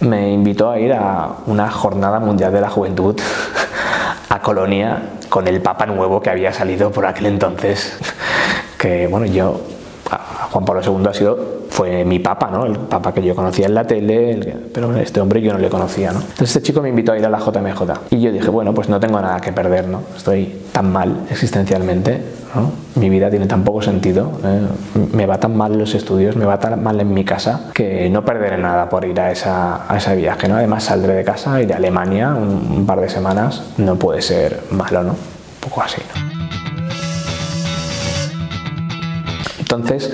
me 0.00 0.32
invitó 0.32 0.70
a 0.70 0.78
ir 0.78 0.92
a 0.92 1.36
una 1.46 1.70
jornada 1.70 2.20
mundial 2.20 2.52
de 2.52 2.60
la 2.60 2.68
juventud 2.68 3.16
a 4.28 4.40
Colonia 4.40 5.02
con 5.28 5.46
el 5.48 5.60
Papa 5.60 5.86
nuevo 5.86 6.20
que 6.20 6.30
había 6.30 6.52
salido 6.52 6.90
por 6.90 7.06
aquel 7.06 7.26
entonces. 7.26 7.98
Que 8.78 9.08
bueno, 9.08 9.26
yo 9.26 9.60
Juan 10.50 10.64
Pablo 10.64 10.82
II 10.82 11.06
ha 11.08 11.14
sido, 11.14 11.57
fue 11.68 12.04
mi 12.04 12.18
papa, 12.18 12.50
¿no? 12.50 12.66
El 12.66 12.76
papa 12.76 13.12
que 13.12 13.22
yo 13.22 13.34
conocía 13.34 13.66
en 13.66 13.74
la 13.74 13.86
tele, 13.86 14.56
pero 14.72 14.94
este 14.96 15.20
hombre 15.20 15.40
yo 15.40 15.52
no 15.52 15.58
le 15.58 15.68
conocía, 15.68 16.12
¿no? 16.12 16.20
Entonces 16.20 16.56
este 16.56 16.62
chico 16.62 16.82
me 16.82 16.88
invitó 16.88 17.12
a 17.12 17.18
ir 17.18 17.24
a 17.24 17.30
la 17.30 17.38
JMJ 17.38 17.82
y 18.10 18.20
yo 18.20 18.32
dije, 18.32 18.48
bueno, 18.48 18.74
pues 18.74 18.88
no 18.88 18.98
tengo 18.98 19.20
nada 19.20 19.40
que 19.40 19.52
perder, 19.52 19.88
¿no? 19.88 20.02
Estoy 20.16 20.52
tan 20.72 20.90
mal 20.92 21.26
existencialmente, 21.30 22.22
¿no? 22.54 22.72
Mi 23.00 23.08
vida 23.10 23.30
tiene 23.30 23.46
tan 23.46 23.62
poco 23.64 23.82
sentido, 23.82 24.32
¿eh? 24.44 24.60
me 25.12 25.26
va 25.26 25.38
tan 25.38 25.56
mal 25.56 25.78
los 25.78 25.94
estudios, 25.94 26.36
me 26.36 26.44
va 26.44 26.58
tan 26.58 26.82
mal 26.82 27.00
en 27.00 27.12
mi 27.12 27.24
casa 27.24 27.70
que 27.74 28.08
no 28.10 28.24
perderé 28.24 28.58
nada 28.58 28.88
por 28.88 29.04
ir 29.04 29.20
a, 29.20 29.30
esa, 29.30 29.92
a 29.92 29.96
ese 29.96 30.16
viaje, 30.16 30.48
¿no? 30.48 30.56
Además 30.56 30.84
saldré 30.84 31.14
de 31.14 31.24
casa, 31.24 31.60
iré 31.60 31.74
a 31.74 31.76
Alemania 31.76 32.34
un, 32.34 32.86
par 32.86 33.00
de 33.00 33.08
semanas, 33.08 33.62
no 33.76 33.96
puede 33.96 34.22
ser 34.22 34.62
malo, 34.70 35.02
¿no? 35.02 35.10
Un 35.10 35.60
poco 35.60 35.82
así. 35.82 36.00
Entonces, 39.70 40.10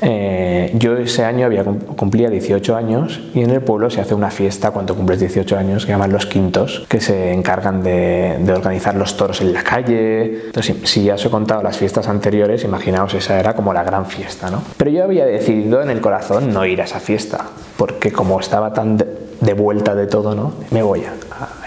eh, 0.00 0.70
yo 0.74 0.96
ese 0.96 1.24
año 1.24 1.46
había 1.46 1.64
cumplía 1.64 2.30
18 2.30 2.76
años 2.76 3.20
y 3.34 3.40
en 3.42 3.50
el 3.50 3.60
pueblo 3.60 3.90
se 3.90 4.00
hace 4.00 4.14
una 4.14 4.30
fiesta 4.30 4.70
cuando 4.70 4.94
cumples 4.94 5.18
18 5.18 5.58
años 5.58 5.84
que 5.84 5.90
llaman 5.90 6.12
los 6.12 6.26
quintos, 6.26 6.84
que 6.88 7.00
se 7.00 7.32
encargan 7.32 7.82
de, 7.82 8.38
organizar 8.54 8.94
los 8.94 9.16
toros 9.16 9.40
en 9.40 9.52
la 9.52 9.64
calle. 9.64 10.46
Entonces, 10.46 10.76
si, 10.84 11.02
ya 11.02 11.14
os 11.14 11.24
he 11.24 11.30
contado 11.30 11.64
las 11.64 11.76
fiestas 11.76 12.06
anteriores, 12.06 12.62
imaginaos, 12.62 13.12
esa 13.14 13.40
era 13.40 13.54
como 13.54 13.72
la 13.72 13.82
gran 13.82 14.06
fiesta, 14.06 14.50
¿no? 14.50 14.62
Pero 14.76 14.92
yo 14.92 15.02
había 15.02 15.26
decidido 15.26 15.82
en 15.82 15.90
el 15.90 16.00
corazón 16.00 16.52
no 16.52 16.64
ir 16.64 16.80
a 16.80 16.84
esa 16.84 17.00
fiesta, 17.00 17.46
porque 17.76 18.12
como 18.12 18.38
estaba 18.38 18.72
tan 18.72 18.98
de, 18.98 19.54
vuelta 19.54 19.96
de 19.96 20.06
todo, 20.06 20.36
¿no? 20.36 20.52
Me 20.70 20.82
voy 20.84 21.00
a, 21.00 21.12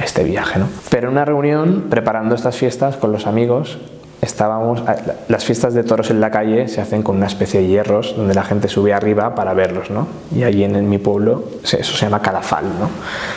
este 0.02 0.24
viaje, 0.24 0.58
¿no? 0.60 0.70
Pero 0.90 1.08
en 1.08 1.14
una 1.14 1.26
reunión, 1.26 1.88
preparando 1.90 2.34
estas 2.34 2.56
fiestas 2.56 2.96
con 2.96 3.12
los 3.12 3.28
amigos, 3.28 3.78
estábamos, 4.26 4.84
las 5.28 5.44
fiestas 5.44 5.74
de 5.74 5.84
toros 5.84 6.10
en 6.12 6.22
la 6.22 6.32
calle 6.32 6.68
se 6.68 6.82
hacen 6.82 7.04
con 7.04 7.18
una 7.18 7.28
especie 7.28 7.62
de 7.62 7.68
hierros 7.68 8.16
donde 8.16 8.34
la 8.34 8.44
gente 8.44 8.68
sube 8.68 8.94
arriba 8.94 9.36
para 9.36 9.54
verlos, 9.54 9.90
¿no? 9.90 10.08
Y 10.36 10.44
allí 10.44 10.64
en, 10.64 10.90
mi 10.90 10.98
pueblo 10.98 11.44
eso 11.64 11.78
se 11.78 12.06
llama 12.06 12.22
calafal, 12.22 12.66
¿no? 12.66 12.90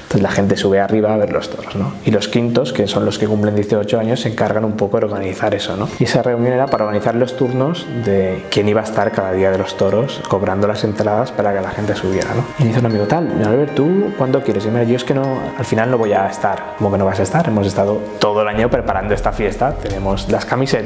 Entonces 0.02 0.22
la 0.22 0.30
gente 0.30 0.56
sube 0.56 0.80
arriba 0.80 1.14
a 1.14 1.16
ver 1.16 1.32
los 1.32 1.48
toros, 1.50 1.76
¿no? 1.76 1.92
Y 2.04 2.10
los 2.10 2.28
quintos, 2.28 2.72
que 2.72 2.86
son 2.86 3.04
los 3.04 3.18
que 3.18 3.26
cumplen 3.26 3.54
18 3.54 3.98
años, 3.98 4.20
se 4.20 4.30
encargan 4.30 4.64
un 4.64 4.72
poco 4.72 4.98
de 4.98 5.06
organizar 5.06 5.54
eso, 5.54 5.76
¿no? 5.76 5.88
Y 5.98 6.04
esa 6.04 6.22
reunión 6.22 6.52
era 6.52 6.66
para 6.66 6.84
organizar 6.84 7.14
los 7.14 7.36
turnos 7.36 7.86
de 8.04 8.44
quién 8.50 8.68
iba 8.68 8.80
a 8.80 8.84
estar 8.84 9.12
cada 9.12 9.32
día 9.32 9.50
de 9.50 9.58
los 9.58 9.76
toros, 9.76 10.20
cobrando 10.28 10.66
las 10.66 10.84
entradas 10.84 11.32
para 11.32 11.54
que 11.54 11.60
la 11.60 11.70
gente 11.70 11.94
subiera, 11.94 12.34
¿no? 12.34 12.44
Y 12.58 12.62
me 12.62 12.68
dice 12.68 12.80
un 12.80 12.86
amigo, 12.86 13.04
tal, 13.04 13.26
ver 13.26 13.74
¿tú 13.74 14.12
cuándo 14.16 14.42
quieres? 14.42 14.64
Y 14.66 14.68
me 14.68 14.86
yo 14.86 14.96
es 14.96 15.04
que 15.04 15.14
no, 15.14 15.38
al 15.56 15.64
final 15.64 15.90
no 15.90 15.98
voy 15.98 16.12
a 16.12 16.28
estar. 16.28 16.74
¿Cómo 16.78 16.90
que 16.90 16.98
no 16.98 17.04
vas 17.04 17.20
a 17.20 17.22
estar? 17.22 17.46
Hemos 17.46 17.66
estado 17.66 18.00
todo 18.18 18.42
el 18.42 18.48
año 18.48 18.70
preparando 18.70 19.14
esta 19.14 19.32
fiesta, 19.32 19.74
tenemos 19.74 20.28
las 20.30 20.44
camisetas, 20.44 20.77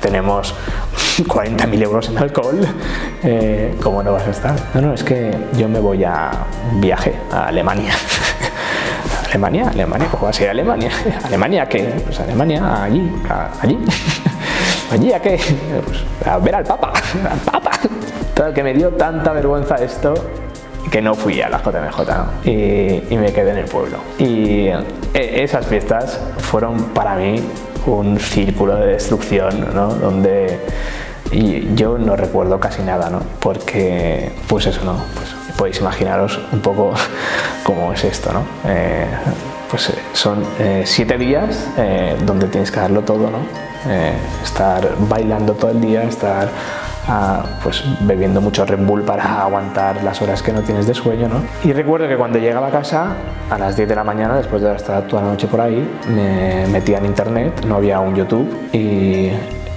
tenemos 0.00 0.54
40.000 1.18 1.82
euros 1.82 2.08
en 2.08 2.18
alcohol, 2.18 2.60
eh, 3.22 3.76
¿cómo 3.82 4.02
no 4.02 4.12
vas 4.12 4.26
a 4.26 4.30
estar? 4.30 4.54
No, 4.74 4.80
no, 4.80 4.94
es 4.94 5.04
que 5.04 5.34
yo 5.56 5.68
me 5.68 5.80
voy 5.80 6.04
a 6.04 6.30
viaje 6.74 7.14
a 7.30 7.46
Alemania. 7.46 7.92
Alemania, 9.28 9.68
Alemania, 9.68 10.08
¿cómo 10.10 10.26
vas 10.26 10.38
a 10.40 10.42
ir 10.42 10.50
Alemania? 10.50 10.90
¿Alemania 11.24 11.68
qué? 11.68 11.84
Pues 12.04 12.20
Alemania, 12.20 12.84
allí, 12.84 13.10
allí. 13.60 13.78
¿Allí 14.90 15.12
a 15.12 15.20
qué? 15.20 15.40
Pues 15.86 16.04
a 16.26 16.36
ver 16.38 16.54
al 16.54 16.64
Papa, 16.64 16.92
al 17.30 17.38
Papa. 17.38 17.70
Todo 18.34 18.52
que 18.52 18.62
me 18.62 18.74
dio 18.74 18.90
tanta 18.90 19.32
vergüenza 19.32 19.76
esto 19.76 20.14
que 20.90 21.00
no 21.00 21.14
fui 21.14 21.40
a 21.40 21.48
la 21.48 21.58
JMJ 21.62 22.46
y, 22.46 23.16
me 23.16 23.32
quedé 23.32 23.52
en 23.52 23.58
el 23.58 23.64
pueblo. 23.64 23.96
Y 24.18 24.66
eh, 24.66 24.82
esas 25.14 25.66
fiestas 25.66 26.20
fueron 26.38 26.82
para 26.92 27.14
mí 27.14 27.42
un 27.86 28.18
círculo 28.18 28.76
de 28.76 28.86
destrucción, 28.92 29.74
¿no? 29.74 29.88
Donde 29.94 30.60
y 31.30 31.74
yo 31.74 31.96
no 31.96 32.14
recuerdo 32.14 32.60
casi 32.60 32.82
nada, 32.82 33.08
¿no? 33.08 33.20
Porque, 33.40 34.32
pues 34.48 34.66
eso, 34.66 34.84
¿no? 34.84 34.96
Pues 35.14 35.34
podéis 35.56 35.80
imaginaros 35.80 36.38
un 36.52 36.60
poco 36.60 36.92
cómo 37.64 37.92
es 37.92 38.04
esto, 38.04 38.32
¿no? 38.32 38.42
Eh, 38.66 39.06
pues 39.70 39.88
eh, 39.88 39.94
son 40.12 40.44
siete 40.84 41.16
días 41.16 41.66
donde 42.26 42.46
tienes 42.48 42.70
que 42.70 42.78
darlo 42.80 43.00
todo, 43.02 43.30
¿no? 43.30 43.38
estar 44.44 44.86
bailando 45.08 45.54
todo 45.54 45.70
el 45.70 45.80
día, 45.80 46.04
estar 46.04 46.48
pues 47.62 47.82
bebiendo 48.00 48.40
mucho 48.40 48.64
Red 48.64 48.84
Bull 48.86 49.02
para 49.02 49.42
aguantar 49.42 50.02
las 50.02 50.20
horas 50.22 50.42
que 50.42 50.52
no 50.52 50.62
tienes 50.62 50.86
de 50.86 50.94
sueño, 50.94 51.28
¿no? 51.28 51.42
Y 51.64 51.72
recuerdo 51.72 52.08
que 52.08 52.16
cuando 52.16 52.38
llegaba 52.38 52.68
a 52.68 52.70
casa, 52.70 53.14
a 53.50 53.58
las 53.58 53.76
10 53.76 53.88
de 53.88 53.94
la 53.94 54.04
mañana, 54.04 54.36
después 54.36 54.62
de 54.62 54.74
estar 54.74 55.02
toda 55.04 55.22
la 55.22 55.28
noche 55.28 55.46
por 55.46 55.60
ahí, 55.60 55.88
me 56.08 56.66
metía 56.68 56.98
en 56.98 57.06
internet, 57.06 57.64
no 57.66 57.76
había 57.76 58.00
un 58.00 58.14
YouTube, 58.14 58.48
y 58.72 59.30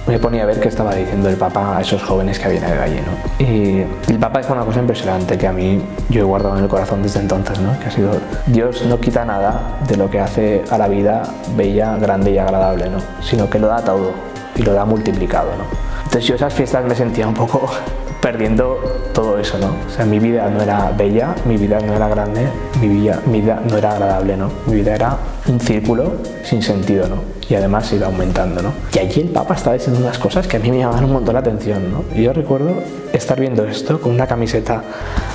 me 0.06 0.18
ponía 0.20 0.44
a 0.44 0.46
ver 0.46 0.60
qué 0.60 0.68
estaba 0.68 0.94
diciendo 0.94 1.28
el 1.28 1.36
Papa 1.36 1.76
a 1.76 1.80
esos 1.80 2.02
jóvenes 2.02 2.38
que 2.38 2.46
habían 2.46 2.62
ido 2.62 2.82
allí, 2.82 3.00
¿no? 3.00 3.44
Y 3.44 3.84
el 4.08 4.18
Papa 4.18 4.38
dijo 4.38 4.52
una 4.52 4.64
cosa 4.64 4.78
impresionante 4.78 5.36
que 5.36 5.48
a 5.48 5.52
mí 5.52 5.82
yo 6.08 6.20
he 6.20 6.24
guardado 6.24 6.56
en 6.56 6.62
el 6.62 6.68
corazón 6.68 7.02
desde 7.02 7.20
entonces, 7.20 7.58
¿no? 7.58 7.76
Que 7.80 7.86
ha 7.86 7.90
sido, 7.90 8.12
Dios 8.46 8.84
no 8.86 9.00
quita 9.00 9.24
nada 9.24 9.78
de 9.88 9.96
lo 9.96 10.08
que 10.08 10.20
hace 10.20 10.64
a 10.70 10.78
la 10.78 10.86
vida 10.86 11.22
bella, 11.56 11.96
grande 11.96 12.30
y 12.30 12.38
agradable, 12.38 12.88
¿no? 12.88 12.98
Sino 13.20 13.50
que 13.50 13.58
lo 13.58 13.66
da 13.66 13.82
todo 13.82 14.12
y 14.54 14.62
lo 14.62 14.72
da 14.72 14.84
multiplicado, 14.84 15.48
¿no? 15.58 15.85
Entonces 16.16 16.30
yo 16.30 16.36
esas 16.36 16.54
fiestas 16.54 16.82
me 16.86 16.94
sentía 16.94 17.28
un 17.28 17.34
poco 17.34 17.70
perdiendo 18.22 18.80
todo 19.12 19.38
eso, 19.38 19.58
¿no? 19.58 19.76
O 19.86 19.90
sea, 19.94 20.06
mi 20.06 20.18
vida 20.18 20.48
no 20.48 20.62
era 20.62 20.90
bella, 20.96 21.34
mi 21.44 21.58
vida 21.58 21.78
no 21.78 21.92
era 21.92 22.08
grande, 22.08 22.48
mi 22.80 22.88
vida, 22.88 23.20
mi 23.26 23.42
vida 23.42 23.60
no 23.68 23.76
era 23.76 23.92
agradable, 23.92 24.34
¿no? 24.34 24.50
Mi 24.66 24.76
vida 24.76 24.94
era 24.94 25.18
un 25.46 25.60
círculo 25.60 26.14
sin 26.42 26.62
sentido, 26.62 27.06
¿no? 27.06 27.16
Y 27.50 27.54
además 27.54 27.92
iba 27.92 28.06
aumentando, 28.06 28.62
¿no? 28.62 28.72
Y 28.94 28.98
allí 28.98 29.20
el 29.20 29.28
Papa 29.28 29.56
estaba 29.56 29.74
diciendo 29.74 30.00
unas 30.00 30.18
cosas 30.18 30.46
que 30.46 30.56
a 30.56 30.60
mí 30.60 30.70
me 30.70 30.78
llamaban 30.78 31.04
un 31.04 31.12
montón 31.12 31.34
la 31.34 31.40
atención, 31.40 31.82
¿no? 31.92 32.04
Y 32.18 32.22
yo 32.22 32.32
recuerdo 32.32 32.82
estar 33.12 33.38
viendo 33.38 33.66
esto 33.66 34.00
con 34.00 34.12
una 34.12 34.26
camiseta 34.26 34.82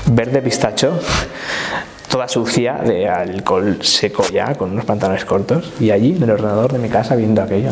verde 0.07 0.41
pistacho, 0.41 0.93
toda 2.11 2.27
sucia 2.27 2.73
de 2.73 3.07
alcohol 3.07 3.77
seco 3.81 4.23
ya, 4.31 4.53
con 4.55 4.71
unos 4.71 4.83
pantalones 4.83 5.23
cortos, 5.23 5.71
y 5.79 5.91
allí 5.91 6.17
en 6.17 6.23
el 6.23 6.31
ordenador 6.31 6.73
de 6.73 6.77
mi 6.77 6.89
casa 6.89 7.15
viendo 7.15 7.41
aquello, 7.41 7.71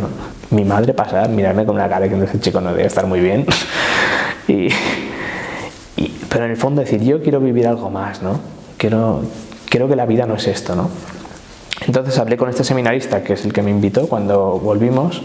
mi 0.52 0.64
madre 0.64 0.94
pasaba 0.94 1.26
a 1.26 1.28
mirarme 1.28 1.66
con 1.66 1.76
una 1.76 1.90
cara 1.90 2.08
que 2.08 2.24
ese 2.24 2.40
chico 2.40 2.62
no 2.62 2.72
debe 2.72 2.88
estar 2.88 3.06
muy 3.06 3.20
bien. 3.20 3.46
y, 4.48 4.70
pero 6.30 6.46
en 6.46 6.52
el 6.52 6.58
fondo 6.58 6.80
decir, 6.80 7.04
yo 7.04 7.22
quiero 7.22 7.42
vivir 7.42 7.68
algo 7.68 7.90
más, 7.90 8.22
¿no? 8.22 8.40
Quiero, 8.78 9.24
creo 9.70 9.90
que 9.90 9.98
la 9.98 10.06
vida 10.06 10.26
no 10.26 10.36
es 10.36 10.48
esto, 10.48 10.74
¿no? 10.74 10.90
Entonces 11.86 12.18
hablé 12.18 12.38
con 12.38 12.50
este 12.50 12.64
seminarista, 12.64 13.24
que 13.24 13.34
es 13.34 13.44
el 13.44 13.52
que 13.52 13.62
me 13.62 13.72
invitó 13.72 14.08
cuando 14.08 14.58
volvimos, 14.58 15.22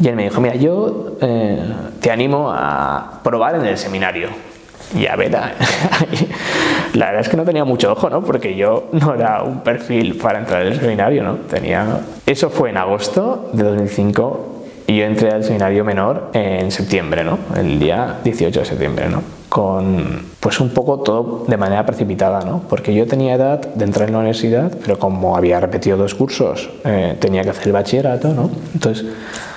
y 0.00 0.08
él 0.08 0.16
me 0.16 0.24
dijo, 0.24 0.40
mira, 0.40 0.54
yo 0.54 1.16
eh, 1.20 1.62
te 2.00 2.10
animo 2.10 2.50
a 2.50 3.20
probar 3.22 3.56
en 3.56 3.66
el 3.66 3.76
seminario. 3.76 4.53
Y 4.94 5.06
a 5.06 5.16
la 6.94 7.06
verdad 7.06 7.20
es 7.20 7.28
que 7.28 7.36
no 7.36 7.44
tenía 7.44 7.64
mucho 7.64 7.92
ojo, 7.92 8.10
¿no? 8.10 8.22
Porque 8.22 8.54
yo 8.56 8.88
no 8.92 9.14
era 9.14 9.42
un 9.42 9.60
perfil 9.60 10.16
para 10.16 10.38
entrar 10.38 10.62
en 10.62 10.72
el 10.72 10.80
seminario, 10.80 11.22
¿no? 11.22 11.34
Tenía... 11.36 12.00
Eso 12.26 12.50
fue 12.50 12.70
en 12.70 12.76
agosto 12.76 13.50
de 13.52 13.64
2005 13.64 14.53
y 14.86 14.98
yo 14.98 15.04
entré 15.04 15.30
al 15.30 15.44
seminario 15.44 15.84
menor 15.84 16.30
en 16.34 16.70
septiembre, 16.70 17.24
¿no? 17.24 17.38
El 17.56 17.78
día 17.78 18.18
18 18.22 18.60
de 18.60 18.66
septiembre, 18.66 19.08
¿no? 19.08 19.22
Con 19.48 20.34
pues 20.40 20.60
un 20.60 20.70
poco 20.70 20.98
todo 20.98 21.44
de 21.48 21.56
manera 21.56 21.86
precipitada, 21.86 22.40
¿no? 22.44 22.62
Porque 22.68 22.92
yo 22.92 23.06
tenía 23.06 23.34
edad 23.34 23.60
de 23.60 23.84
entrar 23.84 24.08
en 24.08 24.12
la 24.12 24.18
universidad, 24.18 24.70
pero 24.84 24.98
como 24.98 25.36
había 25.36 25.58
repetido 25.58 25.96
dos 25.96 26.14
cursos, 26.14 26.68
eh, 26.84 27.16
tenía 27.18 27.42
que 27.42 27.50
hacer 27.50 27.68
el 27.68 27.72
bachillerato, 27.72 28.28
¿no? 28.34 28.50
Entonces 28.74 29.06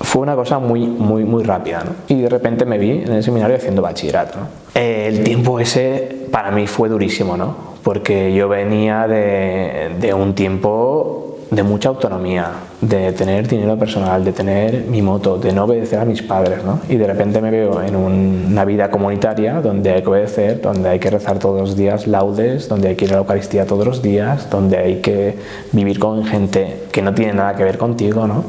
fue 0.01 0.21
una 0.21 0.35
cosa 0.35 0.59
muy, 0.59 0.87
muy, 0.87 1.25
muy 1.25 1.43
rápida, 1.43 1.83
¿no? 1.83 1.91
Y 2.07 2.21
de 2.21 2.29
repente 2.29 2.65
me 2.65 2.77
vi 2.77 2.91
en 2.91 3.11
el 3.11 3.23
seminario 3.23 3.57
haciendo 3.57 3.81
bachillerato, 3.81 4.39
¿no? 4.39 4.67
el 4.75 5.23
tiempo 5.23 5.59
ese 5.59 6.27
para 6.31 6.51
mí 6.51 6.67
fue 6.67 6.87
durísimo, 6.87 7.35
¿no? 7.35 7.55
Porque 7.81 8.31
yo 8.33 8.47
venía 8.47 9.07
de 9.07 10.13
un 10.13 10.35
tiempo 10.35 11.26
de 11.49 11.63
mucha 11.63 11.89
autonomía, 11.89 12.51
de 12.81 13.13
tener 13.13 13.47
dinero 13.47 13.77
personal, 13.77 14.23
de 14.25 14.33
tener 14.33 14.83
mi 14.83 15.01
moto, 15.01 15.37
de 15.37 15.53
no 15.53 15.63
obedecer 15.63 15.99
a 15.99 16.05
mis 16.05 16.21
padres, 16.21 16.63
¿no? 16.63 16.81
Y 16.89 16.97
de 16.97 17.07
repente 17.07 17.41
me 17.41 17.51
veo 17.51 17.81
en 17.81 17.95
una 17.95 18.65
vida 18.65 18.91
comunitaria 18.91 19.61
donde 19.61 19.91
hay 19.91 20.01
que 20.01 20.09
obedecer, 20.09 20.61
donde 20.61 20.89
hay 20.89 20.99
que 20.99 21.09
rezar 21.09 21.39
todos 21.39 21.61
los 21.61 21.77
días 21.77 22.05
laudes, 22.05 22.67
donde 22.67 22.89
hay 22.89 22.95
que 22.95 23.05
ir 23.05 23.11
a 23.11 23.13
la 23.15 23.19
Eucaristía 23.19 23.65
todos 23.65 23.85
los 23.85 24.01
días, 24.01 24.49
donde 24.49 24.77
hay 24.77 24.95
que 25.01 25.37
vivir 25.71 25.99
con 25.99 26.25
gente 26.25 26.87
que 26.91 27.01
no 27.01 27.13
tiene 27.13 27.33
nada 27.33 27.55
que 27.55 27.63
ver 27.63 27.77
contigo, 27.77 28.27
¿no? 28.27 28.43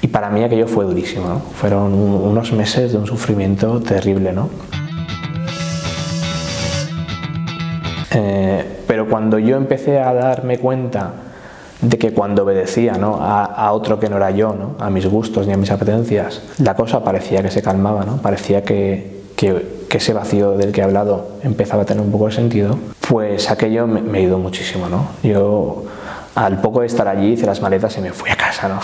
Y 0.00 0.06
para 0.08 0.30
mí 0.30 0.44
aquello 0.44 0.68
fue 0.68 0.84
durísimo. 0.84 1.42
Fueron 1.54 1.92
unos 1.92 2.52
meses 2.52 2.92
de 2.92 2.98
un 2.98 3.06
sufrimiento 3.06 3.80
terrible, 3.80 4.32
¿no? 4.32 4.48
Eh, 8.14 8.64
pero 8.86 9.08
cuando 9.08 9.38
yo 9.38 9.56
empecé 9.56 9.98
a 9.98 10.12
darme 10.12 10.58
cuenta 10.58 11.12
de 11.82 11.98
que 11.98 12.12
cuando 12.12 12.44
obedecía 12.44 12.94
¿no? 12.94 13.18
a, 13.20 13.72
otro 13.72 13.98
que 14.00 14.08
no 14.08 14.16
era 14.16 14.30
yo, 14.30 14.54
¿no? 14.54 14.76
a 14.82 14.88
mis 14.88 15.06
gustos 15.06 15.46
ni 15.46 15.52
a 15.52 15.56
mis 15.56 15.70
apetencias, 15.70 16.40
la 16.58 16.74
cosa 16.74 17.04
parecía 17.04 17.42
que 17.42 17.50
se 17.50 17.60
calmaba, 17.60 18.04
¿no? 18.04 18.16
parecía 18.18 18.62
que, 18.62 19.22
que, 19.36 19.82
ese 19.90 20.14
vacío 20.14 20.52
del 20.52 20.72
que 20.72 20.80
he 20.80 20.84
hablado 20.84 21.32
empezaba 21.42 21.82
a 21.82 21.84
tener 21.84 22.02
un 22.02 22.10
poco 22.10 22.26
de 22.26 22.32
sentido, 22.32 22.78
pues 23.06 23.50
aquello 23.50 23.86
me, 23.86 24.00
me 24.00 24.20
ayudó 24.20 24.38
muchísimo. 24.38 24.88
¿no? 24.88 25.08
Yo 25.22 25.84
al 26.34 26.62
poco 26.62 26.80
de 26.80 26.86
estar 26.86 27.06
allí 27.08 27.32
hice 27.32 27.44
las 27.44 27.60
maletas 27.60 27.98
y 27.98 28.00
me 28.00 28.10
fui 28.12 28.30
a 28.30 28.36
casa. 28.36 28.68
¿no? 28.68 28.80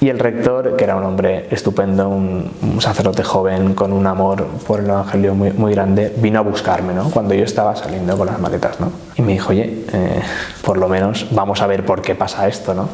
Y 0.00 0.10
el 0.10 0.18
rector, 0.18 0.76
que 0.76 0.84
era 0.84 0.94
un 0.94 1.04
hombre 1.04 1.46
estupendo, 1.50 2.08
un, 2.08 2.80
sacerdote 2.80 3.22
joven 3.22 3.74
con 3.74 3.92
un 3.92 4.06
amor 4.06 4.46
por 4.66 4.80
el 4.80 4.90
Evangelio 4.90 5.34
muy, 5.34 5.52
muy, 5.52 5.72
grande, 5.72 6.12
vino 6.18 6.38
a 6.38 6.42
buscarme 6.42 6.92
¿no? 6.92 7.10
cuando 7.10 7.34
yo 7.34 7.44
estaba 7.44 7.74
saliendo 7.74 8.16
con 8.18 8.26
las 8.26 8.38
maletas. 8.38 8.78
¿no? 8.78 8.92
Y 9.16 9.22
me 9.22 9.32
dijo, 9.32 9.50
oye, 9.50 9.84
eh, 9.92 10.20
por 10.62 10.76
lo 10.76 10.88
menos 10.88 11.28
vamos 11.30 11.62
a 11.62 11.66
ver 11.66 11.86
por 11.86 12.02
qué 12.02 12.14
pasa 12.14 12.46
esto. 12.46 12.74
¿no? 12.74 12.88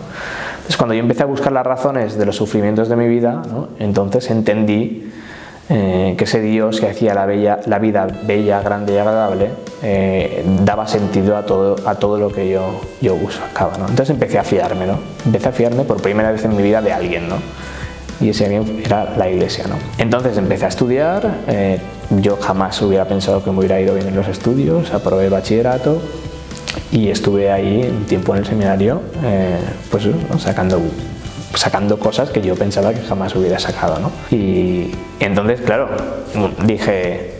Entonces, 0.53 0.77
cuando 0.77 0.95
yo 0.95 1.01
empecé 1.01 1.25
a 1.25 1.27
buscar 1.27 1.53
las 1.53 1.67
razones 1.67 2.17
de 2.17 2.25
los 2.25 2.37
sufrimientos 2.37 2.89
de 2.89 2.95
mi 2.95 3.09
vida, 3.09 3.43
¿no? 3.51 3.69
entonces 3.81 4.31
entendí 4.31 5.11
eh, 5.75 6.17
que 6.19 6.25
ese 6.25 6.43
Dios 6.43 6.81
que 6.81 6.89
hacía 6.91 7.15
la, 7.15 7.25
bella, 7.25 7.61
la 7.65 7.79
vida 7.79 8.07
bella, 8.25 8.61
grande 8.61 8.93
y 8.93 8.99
agradable 8.99 9.49
eh, 9.83 10.45
daba 10.67 10.87
sentido 10.87 11.35
a 11.35 11.47
todo, 11.47 11.77
a 11.89 11.95
todo 11.95 12.19
lo 12.19 12.31
que 12.31 12.51
yo, 12.51 12.79
yo 13.01 13.17
buscaba. 13.17 13.79
¿no? 13.79 13.89
Entonces 13.89 14.11
empecé 14.11 14.39
a 14.39 14.45
fiarme, 14.45 14.87
¿no? 14.87 14.99
empecé 15.25 15.49
a 15.49 15.53
fiarme 15.53 15.85
por 15.85 16.03
primera 16.03 16.31
vez 16.31 16.45
en 16.45 16.55
mi 16.55 16.63
vida 16.63 16.83
de 16.83 16.93
alguien. 16.93 17.27
¿no? 17.27 17.37
Y 18.21 18.29
ese 18.29 18.45
alguien 18.45 18.83
era 18.85 19.15
la 19.17 19.31
iglesia. 19.31 19.65
¿no? 19.67 19.77
Entonces 19.97 20.37
empecé 20.37 20.67
a 20.67 20.69
estudiar, 20.69 21.39
eh, 21.49 21.79
yo 22.21 22.37
jamás 22.37 22.83
hubiera 22.83 23.07
pensado 23.07 23.43
que 23.43 23.51
me 23.51 23.61
hubiera 23.61 23.81
ido 23.81 23.95
bien 23.95 24.09
en 24.09 24.15
los 24.15 24.29
estudios, 24.29 24.93
aprobé 24.93 25.31
bachillerato 25.31 26.03
y 26.91 27.09
estuve 27.09 27.51
ahí 27.51 27.91
un 27.91 28.05
tiempo 28.05 28.35
en 28.35 28.41
el 28.41 28.47
seminario, 28.47 29.01
pues 29.91 30.07
sacando 30.39 30.83
sacando 31.55 31.99
cosas 31.99 32.31
que 32.31 32.41
yo 32.41 32.55
pensaba 32.55 32.93
que 32.93 33.03
jamás 33.03 33.35
hubiera 33.35 33.59
sacado, 33.59 33.99
¿no? 33.99 34.11
Y 34.31 34.91
entonces, 35.21 35.61
claro, 35.61 35.89
dije, 36.65 37.35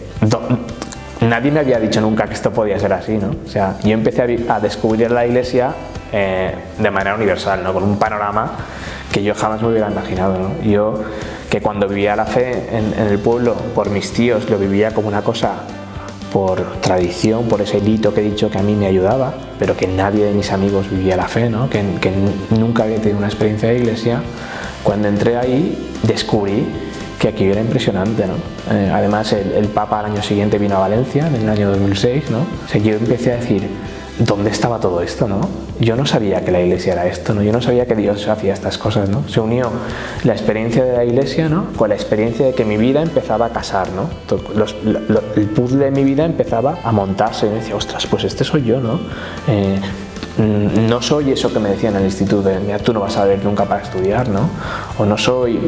nadie 1.21 1.51
me 1.51 1.61
había 1.61 1.79
dicho 1.79 2.01
nunca 2.01 2.27
que 2.27 2.35
esto 2.35 2.53
podía 2.53 2.79
ser 2.79 2.93
así, 2.93 3.19
¿no? 3.19 3.35
O 3.47 3.49
sea, 3.49 3.77
yo 3.83 3.93
empecé 3.93 4.23
a, 4.49 4.61
descubrir 4.61 5.11
la 5.11 5.27
iglesia 5.27 5.73
eh, 6.13 6.55
de 6.79 6.91
manera 6.91 7.15
universal, 7.15 7.63
¿no? 7.63 7.73
Con 7.73 7.83
un 7.85 7.99
panorama 7.99 8.53
que 9.13 9.23
yo 9.23 9.35
jamás 9.35 9.61
me 9.63 9.69
hubiera 9.69 9.91
imaginado. 9.91 10.39
¿no? 10.39 10.63
Yo, 10.63 11.05
que 11.51 11.61
cuando 11.61 11.87
vivía 11.87 12.17
la 12.17 12.25
fe 12.25 12.77
en, 12.77 12.95
el 12.99 13.19
pueblo, 13.19 13.55
por 13.75 13.91
mis 13.91 14.13
tíos, 14.13 14.49
lo 14.49 14.59
vivía 14.59 14.93
como 14.93 15.09
una 15.09 15.23
cosa 15.23 15.53
por 16.33 16.81
tradición, 16.81 17.45
por 17.45 17.61
ese 17.61 17.79
hito 17.79 18.15
que 18.15 18.21
he 18.21 18.25
dicho 18.25 18.51
que 18.51 18.59
a 18.59 18.63
mí 18.63 18.75
me 18.75 18.87
ayudaba, 18.87 19.35
pero 19.59 19.77
que 19.77 19.87
nadie 19.87 20.25
de 20.25 20.33
mis 20.33 20.51
amigos 20.51 20.91
vivía 20.91 21.17
la 21.17 21.29
fe, 21.29 21.51
¿no? 21.51 21.69
que, 21.69 21.83
nunca 22.51 22.85
había 22.85 22.97
tenido 22.97 23.19
una 23.19 23.29
experiencia 23.29 23.69
de 23.69 23.79
iglesia, 23.79 24.23
cuando 24.83 25.09
entré 25.09 25.37
ahí 25.37 25.93
descubrí 26.03 26.67
que 27.19 27.29
aquí 27.29 27.45
era 27.45 27.61
impresionante. 27.61 28.25
¿no? 28.27 28.35
Eh, 28.75 28.91
además, 28.93 29.33
el, 29.33 29.67
Papa 29.69 30.01
al 30.01 30.07
año 30.07 30.23
siguiente 30.23 30.59
vino 30.59 30.77
a 30.77 30.81
Valencia, 30.81 31.29
en 31.29 31.37
el 31.37 31.49
año 31.49 31.71
2006. 31.71 32.31
¿no? 32.31 32.41
O 32.41 32.79
yo 32.79 32.95
empecé 32.95 33.33
a 33.33 33.37
decir, 33.37 33.69
¿dónde 34.19 34.51
estaba 34.51 34.79
todo 34.79 35.01
esto? 35.01 35.29
¿no? 35.29 35.41
Yo 35.81 35.97
no 35.97 36.07
sabía 36.07 36.45
que 36.45 36.51
la 36.51 36.61
iglesia 36.61 36.93
era 36.93 37.07
esto, 37.07 37.35
¿no? 37.35 37.43
yo 37.43 37.53
no 37.53 37.61
sabía 37.61 37.87
que 37.87 37.95
Dios 37.95 38.29
hacía 38.29 38.55
estas 38.55 38.79
cosas. 38.79 39.09
¿no? 39.09 39.29
Se 39.29 39.41
unió 39.41 39.71
la 40.25 40.33
experiencia 40.33 40.85
de 40.85 40.97
la 40.97 41.05
iglesia 41.05 41.49
¿no? 41.49 41.67
con 41.77 41.89
la 41.89 41.95
experiencia 41.95 42.47
de 42.47 42.55
que 42.55 42.65
mi 42.65 42.77
vida 42.77 43.03
empezaba 43.03 43.47
a 43.47 43.51
casar. 43.51 43.89
¿no? 43.91 44.09
el 45.37 45.47
puzzle 45.49 45.87
de 45.87 45.91
mi 45.91 46.05
vida 46.05 46.25
empezaba 46.25 46.79
a 46.85 46.93
montarse 46.93 47.47
y 47.47 47.51
me 47.51 47.57
decía, 47.57 47.77
ostras, 47.77 48.07
pues 48.07 48.25
este 48.25 48.45
soy 48.45 48.65
yo. 48.65 48.81
¿no? 48.81 49.01
Eh, 49.49 49.81
mm, 50.39 50.89
no 50.89 51.03
soy 51.03 51.33
eso 51.33 51.53
que 51.53 51.59
me 51.59 51.71
decían 51.71 51.95
en 51.95 52.01
el 52.01 52.07
instituto 52.07 52.43
de, 52.43 52.59
mira, 52.61 52.79
tú 52.79 52.93
no 52.93 53.01
vas 53.01 53.17
a 53.17 53.25
ver 53.25 53.45
nunca 53.45 53.65
para 53.65 53.83
estudiar, 53.83 54.29
¿no? 54.29 54.49
O 54.99 55.05
no 55.05 55.17
soy 55.17 55.59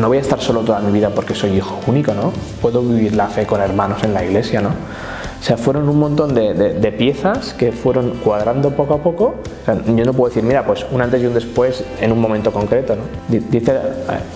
no 0.00 0.08
voy 0.08 0.16
a 0.18 0.20
estar 0.20 0.40
solo 0.40 0.60
toda 0.60 0.80
mi 0.80 0.90
vida 0.90 1.10
porque 1.10 1.34
soy 1.34 1.56
hijo 1.56 1.78
único, 1.86 2.14
¿no? 2.14 2.32
Puedo 2.62 2.82
vivir 2.82 3.14
la 3.14 3.28
fe 3.28 3.46
con 3.46 3.60
hermanos 3.60 4.02
en 4.04 4.14
la 4.14 4.24
iglesia, 4.24 4.62
¿no? 4.62 4.70
O 5.42 5.44
sea, 5.44 5.56
fueron 5.56 5.88
un 5.88 5.98
montón 5.98 6.36
de, 6.36 6.94
piezas 6.96 7.52
que 7.52 7.72
fueron 7.72 8.10
cuadrando 8.22 8.70
poco 8.70 8.94
a 8.94 9.02
poco. 9.02 9.34
yo 9.88 10.04
no 10.04 10.12
puedo 10.12 10.28
decir, 10.28 10.44
mira, 10.44 10.64
pues 10.64 10.86
un 10.92 11.02
antes 11.02 11.20
y 11.20 11.26
un 11.26 11.34
después 11.34 11.82
en 12.00 12.12
un 12.12 12.20
momento 12.20 12.52
concreto. 12.52 12.94
¿no? 12.94 13.02
Dice 13.28 13.76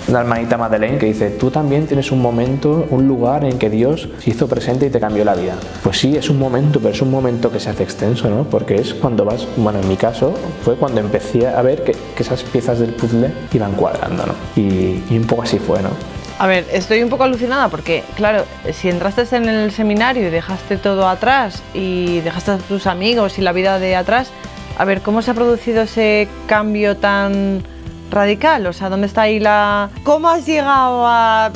una 0.09 0.21
hermanita 0.23 0.59
Madeleine 0.59 0.99
que 0.99 1.07
dice, 1.07 1.31
tú 1.31 1.53
también 1.53 1.87
tienes 1.87 2.11
un 2.11 2.21
momento, 2.21 2.89
un 2.91 3.07
lugar 3.07 3.45
en 3.45 3.57
que 3.57 3.71
Dios 3.71 4.09
se 4.19 4.31
hizo 4.31 4.49
presente 4.49 4.87
y 4.87 4.91
te 4.91 4.99
cambió 4.99 5.25
la 5.25 5.37
vida. 5.37 5.55
Pues 5.85 6.01
sí, 6.01 6.17
es 6.17 6.29
un 6.29 6.41
momento, 6.41 6.81
pero 6.81 6.93
es 6.93 7.01
un 7.01 7.13
momento 7.13 7.53
que 7.53 7.61
se 7.61 7.71
hace 7.71 7.85
extenso, 7.85 8.29
¿no? 8.29 8.43
Porque 8.43 8.75
es 8.75 8.93
cuando 8.93 9.25
vas, 9.25 9.47
bueno, 9.57 9.79
en 9.79 9.89
mi 9.89 9.97
caso 9.97 10.35
fue 10.65 10.75
cuando 10.75 10.99
empecé 10.99 11.47
a 11.47 11.63
ver 11.63 11.85
que, 11.85 11.95
esas 12.19 12.43
piezas 12.43 12.81
del 12.81 12.91
puzzle 12.91 13.31
iban 13.53 13.75
cuadrando, 13.75 14.25
¿no? 14.27 14.33
Y, 14.61 15.05
y 15.09 15.19
un 15.19 15.27
poco 15.29 15.43
así 15.43 15.61
fue, 15.61 15.81
¿no? 15.83 15.91
A 16.39 16.47
ver, 16.47 16.67
estoy 16.71 17.03
un 17.03 17.09
poco 17.09 17.25
alucinada 17.25 17.69
porque, 17.69 18.05
claro, 18.15 18.45
si 18.73 18.91
entraste 18.91 19.25
en 19.37 19.49
el 19.49 19.71
seminario 19.73 20.29
y 20.29 20.31
dejaste 20.31 20.77
todo 20.77 21.09
atrás 21.09 21.63
y 21.73 22.21
dejaste 22.21 22.51
a 22.53 22.59
tus 22.59 22.87
amigos 22.87 23.39
y 23.39 23.43
la 23.43 23.53
vida 23.53 23.79
de 23.79 23.97
atrás, 23.97 24.31
a 24.77 24.85
ver, 24.85 25.01
¿cómo 25.01 25.23
se 25.23 25.31
ha 25.31 25.35
producido 25.35 25.83
ese 25.83 26.29
cambio 26.47 26.97
tan 26.99 27.63
radical? 28.11 28.67
O 28.67 28.75
sea, 28.75 28.91
¿dónde 28.91 29.07
está 29.07 29.23
ahí 29.23 29.41
la... 29.41 29.89
¿Cómo 30.05 30.29
has 30.29 30.45
llegado 30.45 31.07
a 31.07 31.51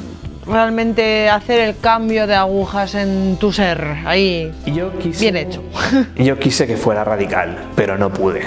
realmente 0.46 1.28
hacer 1.28 1.60
el 1.60 1.78
cambio 1.78 2.26
de 2.26 2.34
agujas 2.34 2.94
en 2.94 3.36
tu 3.36 3.52
ser, 3.52 3.98
ahí 4.04 4.52
yo 4.66 4.96
quise, 4.98 5.20
bien 5.20 5.36
hecho. 5.36 5.62
Yo 6.16 6.38
quise 6.38 6.66
que 6.66 6.76
fuera 6.76 7.04
radical, 7.04 7.56
pero 7.76 7.96
no 7.96 8.10
pude. 8.12 8.42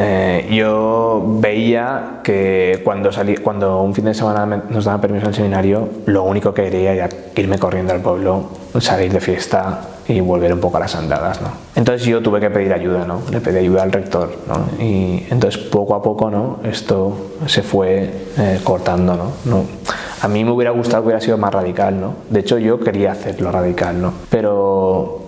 Eh, 0.00 0.46
yo 0.52 1.24
veía 1.40 2.20
que 2.22 2.80
cuando, 2.84 3.10
salí, 3.10 3.36
cuando 3.36 3.82
un 3.82 3.94
fin 3.94 4.04
de 4.04 4.14
semana 4.14 4.62
nos 4.70 4.84
daban 4.84 5.00
permiso 5.00 5.26
al 5.26 5.34
seminario, 5.34 5.88
lo 6.06 6.22
único 6.22 6.54
que 6.54 6.64
quería 6.64 6.92
era 6.92 7.08
irme 7.34 7.58
corriendo 7.58 7.92
al 7.92 8.00
pueblo, 8.00 8.48
salir 8.78 9.12
de 9.12 9.20
fiesta 9.20 9.80
y 10.06 10.20
volver 10.20 10.52
un 10.52 10.60
poco 10.60 10.76
a 10.76 10.80
las 10.80 10.94
andadas. 10.94 11.42
¿no? 11.42 11.48
Entonces 11.74 12.06
yo 12.06 12.22
tuve 12.22 12.38
que 12.38 12.48
pedir 12.48 12.72
ayuda, 12.72 13.04
¿no? 13.06 13.22
le 13.30 13.40
pedí 13.40 13.58
ayuda 13.58 13.82
al 13.82 13.90
rector. 13.90 14.30
¿no? 14.46 14.82
Y 14.82 15.26
entonces 15.30 15.60
poco 15.60 15.96
a 15.96 16.02
poco 16.02 16.30
¿no? 16.30 16.60
esto 16.62 17.32
se 17.46 17.62
fue 17.62 18.08
eh, 18.38 18.60
cortando. 18.62 19.16
¿no? 19.16 19.32
¿no? 19.44 19.64
A 20.22 20.28
mí 20.28 20.44
me 20.44 20.52
hubiera 20.52 20.70
gustado 20.70 21.02
que 21.02 21.06
hubiera 21.06 21.20
sido 21.20 21.38
más 21.38 21.52
radical, 21.52 22.00
¿no? 22.00 22.14
De 22.28 22.40
hecho, 22.40 22.58
yo 22.58 22.80
quería 22.80 23.12
hacerlo 23.12 23.52
radical, 23.52 24.02
¿no? 24.02 24.12
Pero 24.28 25.20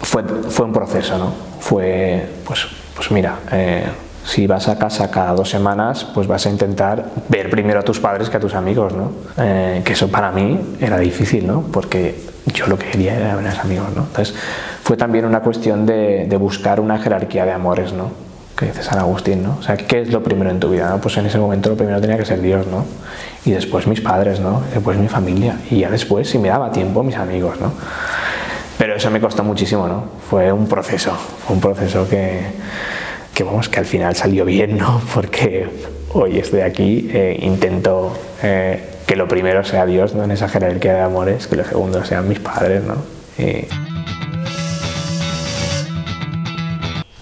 fue, 0.00 0.22
fue 0.22 0.66
un 0.66 0.72
proceso, 0.72 1.18
¿no? 1.18 1.32
Fue, 1.58 2.24
pues, 2.46 2.64
pues 2.94 3.10
mira, 3.10 3.40
eh, 3.50 3.82
si 4.26 4.46
vas 4.48 4.68
a 4.68 4.76
casa 4.76 5.08
cada 5.10 5.32
dos 5.32 5.48
semanas, 5.48 6.04
pues 6.04 6.26
vas 6.26 6.46
a 6.46 6.50
intentar 6.50 7.04
ver 7.28 7.48
primero 7.48 7.78
a 7.78 7.82
tus 7.82 8.00
padres 8.00 8.28
que 8.28 8.36
a 8.36 8.40
tus 8.40 8.54
amigos, 8.54 8.92
¿no? 8.92 9.12
Eh, 9.38 9.82
que 9.84 9.92
eso 9.92 10.08
para 10.08 10.32
mí 10.32 10.76
era 10.80 10.98
difícil, 10.98 11.46
¿no? 11.46 11.62
Porque 11.72 12.20
yo 12.52 12.66
lo 12.66 12.76
que 12.76 12.86
quería 12.86 13.14
era 13.14 13.36
ver 13.36 13.46
a 13.46 13.50
mis 13.50 13.58
amigos, 13.60 13.86
¿no? 13.94 14.02
Entonces, 14.02 14.34
fue 14.82 14.96
también 14.96 15.26
una 15.26 15.40
cuestión 15.40 15.86
de, 15.86 16.36
buscar 16.40 16.80
una 16.80 16.98
jerarquía 16.98 17.44
de 17.44 17.52
amores, 17.52 17.92
¿no? 17.92 18.26
que 18.56 18.66
dice 18.66 18.82
San 18.82 18.98
Agustín, 18.98 19.42
¿no? 19.42 19.58
O 19.60 19.62
sea, 19.62 19.76
¿qué 19.76 20.00
es 20.00 20.10
lo 20.10 20.22
primero 20.22 20.50
en 20.50 20.58
tu 20.58 20.70
vida? 20.70 20.98
Pues 21.02 21.14
en 21.18 21.26
ese 21.26 21.38
momento 21.38 21.68
lo 21.68 21.76
primero 21.76 22.00
tenía 22.00 22.16
que 22.16 22.24
ser 22.24 22.40
Dios, 22.40 22.66
¿no? 22.66 22.86
Y 23.44 23.50
después 23.50 23.86
mis 23.86 24.00
padres, 24.00 24.40
¿no? 24.40 24.62
Después 24.72 24.96
mi 24.96 25.08
familia. 25.08 25.58
Y 25.70 25.80
ya 25.80 25.90
después, 25.90 26.30
si 26.30 26.38
me 26.38 26.48
daba 26.48 26.72
tiempo, 26.72 27.02
mis 27.02 27.16
amigos, 27.16 27.60
¿no? 27.60 27.70
Pero 28.78 28.96
eso 28.96 29.10
me 29.10 29.20
costó 29.20 29.44
muchísimo, 29.44 29.86
¿no? 29.86 30.04
Fue 30.30 30.50
un 30.52 30.66
proceso, 30.66 31.12
fue 31.12 31.54
un 31.54 31.60
proceso 31.60 32.08
que, 32.08 32.46
que 33.36 33.44
vamos, 33.44 33.68
que 33.68 33.78
al 33.78 33.84
final 33.84 34.16
salió 34.16 34.46
bien, 34.46 34.78
¿no? 34.78 35.00
Porque 35.14 35.68
hoy 36.14 36.38
estoy 36.38 36.60
aquí, 36.60 37.10
eh, 37.12 37.38
intento 37.42 38.18
eh, 38.42 38.80
que 39.06 39.14
lo 39.14 39.28
primero 39.28 39.62
sea 39.62 39.84
Dios, 39.84 40.14
¿no? 40.14 40.24
En 40.24 40.30
esa 40.30 40.48
jerarquía 40.48 40.94
de 40.94 41.00
amores, 41.02 41.46
que 41.46 41.56
lo 41.56 41.64
segundo 41.64 42.02
sean 42.04 42.26
mis 42.28 42.40
padres, 42.40 42.82
¿no? 42.82 42.96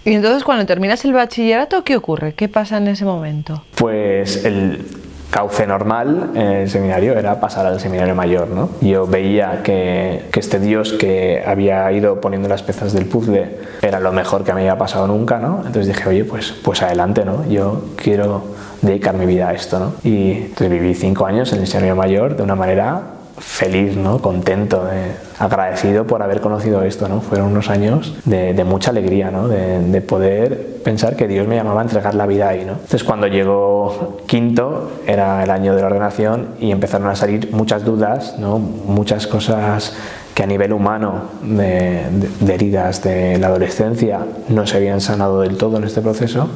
Y 0.07 0.13
entonces 0.15 0.45
cuando 0.45 0.65
terminas 0.67 1.05
el 1.05 1.13
bachillerato, 1.13 1.83
¿qué 1.83 1.97
ocurre? 1.97 2.35
¿Qué 2.35 2.49
pasa 2.49 2.77
en 2.77 2.87
ese 2.89 3.05
momento? 3.05 3.65
Pues 3.75 4.45
el 4.45 4.87
cauce 5.35 5.67
normal 5.67 6.31
en 6.37 6.47
el 6.47 6.71
seminario 6.71 7.19
era 7.19 7.41
pasar 7.41 7.67
al 7.67 7.81
seminario 7.81 8.15
mayor. 8.15 8.47
¿no? 8.51 8.69
Yo 8.81 9.05
veía 9.05 9.65
que, 9.65 10.27
este 10.33 10.61
Dios 10.61 10.93
que 10.93 11.43
había 11.45 11.91
ido 11.91 12.21
poniendo 12.21 12.49
las 12.49 12.63
piezas 12.63 12.93
del 12.93 13.07
puzzle 13.07 13.57
era 13.83 13.99
lo 13.99 14.13
mejor 14.13 14.45
que 14.45 14.55
me 14.55 14.61
había 14.61 14.79
pasado 14.79 15.09
nunca. 15.09 15.41
¿no? 15.41 15.57
Entonces 15.67 15.89
dije, 15.89 16.09
oye, 16.09 16.25
pues, 16.25 16.53
pues 16.63 16.83
adelante, 16.83 17.25
¿no? 17.25 17.45
yo 17.49 17.83
quiero 17.97 18.45
dedicar 18.81 19.17
mi 19.17 19.27
vida 19.27 19.49
a 19.49 19.55
esto. 19.55 19.81
¿no? 19.81 19.95
Y 20.05 20.53
viví 20.61 20.95
cinco 20.95 21.27
años 21.27 21.53
en 21.53 21.59
el 21.63 21.67
seminario 21.67 21.97
mayor 21.97 22.37
de 22.37 22.45
una 22.45 22.55
manera 22.55 23.03
feliz, 23.39 23.97
¿no? 23.97 24.19
contento, 24.19 24.89
eh, 24.93 25.17
agradecido 25.39 26.07
por 26.07 26.23
haber 26.23 26.41
conocido 26.41 26.83
esto. 26.83 27.09
¿no? 27.09 27.21
Fueron 27.21 27.49
unos 27.49 27.71
años 27.71 28.15
de, 28.25 28.65
mucha 28.65 28.91
alegría, 28.91 29.31
¿no? 29.31 29.49
de, 29.49 30.01
poder 30.01 30.81
pensar 30.85 31.17
que 31.17 31.27
Dios 31.27 31.47
me 31.49 31.57
llamaba 31.57 31.81
a 31.81 31.85
entregar 31.85 32.15
la 32.15 32.27
vida 32.27 32.49
ahí. 32.49 32.65
¿no? 32.65 32.73
Entonces 32.73 33.05
cuando 33.05 33.27
llegó 33.27 34.19
quinto 34.27 34.93
era 35.07 35.43
el 35.43 35.51
año 35.51 35.75
de 35.75 35.81
la 35.81 35.89
ordenación 35.89 36.49
y 36.61 36.71
empezaron 36.71 37.09
a 37.09 37.17
salir 37.17 37.51
muchas 37.53 37.85
dudas, 37.85 38.39
¿no? 38.39 38.59
muchas 38.59 39.27
cosas 39.27 39.95
que 40.35 40.43
a 40.43 40.47
nivel 40.47 40.73
humano 40.73 41.23
de, 41.43 42.03
heridas 42.49 43.03
de 43.03 43.39
la 43.39 43.49
adolescencia 43.49 44.21
no 44.49 44.67
se 44.67 44.77
habían 44.77 45.01
sanado 45.01 45.41
del 45.41 45.57
todo 45.57 45.77
en 45.77 45.85
este 45.85 46.01
proceso. 46.01 46.49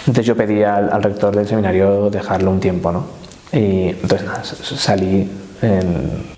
Entonces 0.00 0.26
yo 0.26 0.36
pedí 0.36 0.62
al, 0.62 0.90
al 0.92 1.02
rector 1.02 1.36
del 1.36 1.46
seminario 1.46 2.10
dejarlo 2.10 2.50
un 2.50 2.58
tiempo, 2.58 2.90
¿no? 2.90 3.04
Y 3.52 3.90
entonces 3.90 4.26
nada, 4.26 4.42
salí 4.44 5.30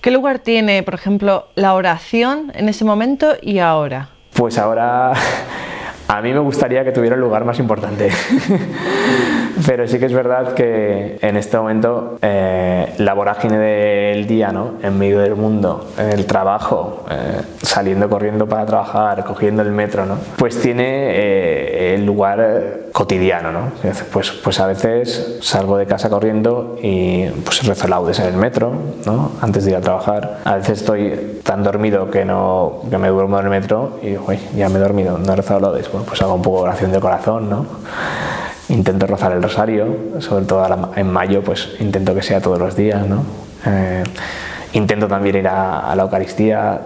¿Qué 0.01 0.11
lugar 0.11 0.41
tiene, 0.41 0.83
por 0.83 0.95
ejemplo, 0.95 1.49
la 1.55 1.75
oración 1.75 2.53
en 2.55 2.69
ese 2.69 2.85
momento 2.85 3.35
y 3.41 3.59
ahora? 3.59 4.11
Pues 4.35 4.59
ahora 4.59 5.13
a 6.09 6.21
mí 6.21 6.33
me 6.33 6.41
gustaría 6.41 6.85
que 6.85 6.93
tuviera 6.93 7.15
el 7.15 7.23
lugar 7.23 7.45
más 7.45 7.59
importante. 7.59 8.11
Pero 9.67 9.87
sí 9.87 9.99
que 9.99 10.07
es 10.07 10.13
verdad 10.13 10.55
que 10.55 11.19
en 11.21 11.37
este 11.37 11.57
momento 11.57 12.19
eh, 12.23 12.95
la 12.99 13.15
vorágine 13.15 13.59
del 13.59 14.27
día, 14.27 14.51
¿no? 14.53 14.73
en 14.83 14.99
medio 14.99 15.21
del 15.21 15.37
mundo, 15.37 15.91
en 15.99 16.11
el 16.11 16.27
trabajo, 16.27 17.05
eh, 17.11 17.41
saliendo 17.63 18.09
corriendo 18.09 18.47
para 18.49 18.67
trabajar, 18.67 19.25
cogiendo 19.25 19.63
el 19.63 19.71
metro, 19.71 20.07
¿no? 20.07 20.17
pues 20.37 20.61
tiene 20.61 20.85
eh, 20.87 21.95
el 21.95 22.05
lugar 22.05 22.85
cotidiano. 22.93 23.53
¿no? 23.53 23.73
Pues, 24.13 24.33
pues 24.33 24.61
a 24.61 24.67
veces 24.67 25.39
salgo 25.41 25.77
de 25.77 25.87
casa 25.87 26.11
corriendo 26.11 26.77
y 26.83 27.27
pues 27.45 27.65
rezo 27.65 27.89
laudes 27.89 28.19
en 28.19 28.27
el 28.27 28.37
metro 28.37 28.73
¿no? 29.07 29.33
antes 29.41 29.65
de 29.65 29.73
ir 29.73 29.77
a 29.77 29.81
trabajar. 29.81 30.41
A 30.45 30.57
veces 30.57 30.81
estoy 30.81 31.41
tan 31.45 31.63
dormido 31.63 32.11
que, 32.11 32.25
no, 32.25 32.83
que 32.91 32.99
me 32.99 33.09
duermo 33.09 33.39
en 33.39 33.45
el 33.45 33.51
metro 33.51 33.99
y 34.03 34.17
ya 34.57 34.69
me 34.69 34.77
he 34.77 34.83
dormido, 34.83 35.19
no 35.19 35.33
he 35.33 35.37
rezado 35.37 35.61
laudes. 35.61 35.91
Bueno, 35.91 36.07
pues 36.07 36.21
hago 36.23 36.35
un 36.35 36.43
poco 36.43 36.59
de 36.59 36.63
oración 36.65 36.93
de 36.93 37.01
corazón. 37.01 37.51
¿no? 37.51 37.67
Intento 38.69 39.07
rozar 39.07 39.33
el 39.33 39.43
rosario, 39.43 39.87
sobre 40.21 40.45
todo 40.45 40.67
en 40.97 41.11
mayo, 41.11 41.43
pues 41.43 41.77
intento 41.81 42.15
que 42.15 42.23
sea 42.23 42.41
todos 42.41 42.59
los 42.59 42.77
días, 42.77 43.07
¿no? 43.07 43.25
Eh, 43.67 44.03
intento 44.73 45.07
también 45.09 45.37
ir 45.37 45.49
a, 45.49 45.95
la 45.95 46.03
Eucaristía 46.03 46.81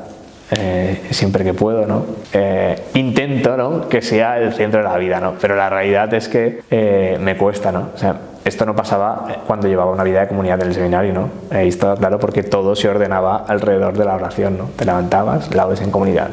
eh, 0.51 1.03
siempre 1.11 1.45
que 1.45 1.55
puedo, 1.55 1.87
¿no? 1.87 2.05
Eh, 2.33 2.83
intento, 2.95 3.57
¿no? 3.57 3.89
Que 3.89 4.03
sea 4.03 4.39
el 4.39 4.53
centro 4.55 4.83
de 4.83 4.89
la 4.89 4.97
vida, 4.97 5.21
¿no? 5.21 5.35
Pero 5.41 5.57
la 5.57 5.69
realidad 5.69 6.13
es 6.15 6.29
que 6.29 7.17
me 7.21 7.37
cuesta, 7.37 7.71
¿no? 7.71 7.91
O 7.95 7.99
sea, 7.99 8.17
esto 8.45 8.65
no 8.65 8.75
pasaba 8.75 9.27
cuando 9.47 9.69
llevaba 9.69 9.91
una 9.91 10.05
vida 10.05 10.21
de 10.21 10.29
comunidad 10.29 10.61
en 10.63 10.69
el 10.69 10.75
seminario, 10.75 11.13
¿no? 11.13 11.29
Y 11.63 11.69
estaba 11.69 11.97
claro 11.97 12.19
porque 12.19 12.43
todo 12.43 12.75
se 12.75 12.89
ordenaba 12.89 13.45
alrededor 13.47 13.97
de 13.97 14.05
la 14.05 14.15
oración, 14.15 14.59
¿no? 14.59 14.65
Te 14.75 14.85
levantabas, 14.85 15.55
laudes 15.55 15.83
en 15.83 15.91
comunidad, 15.91 16.31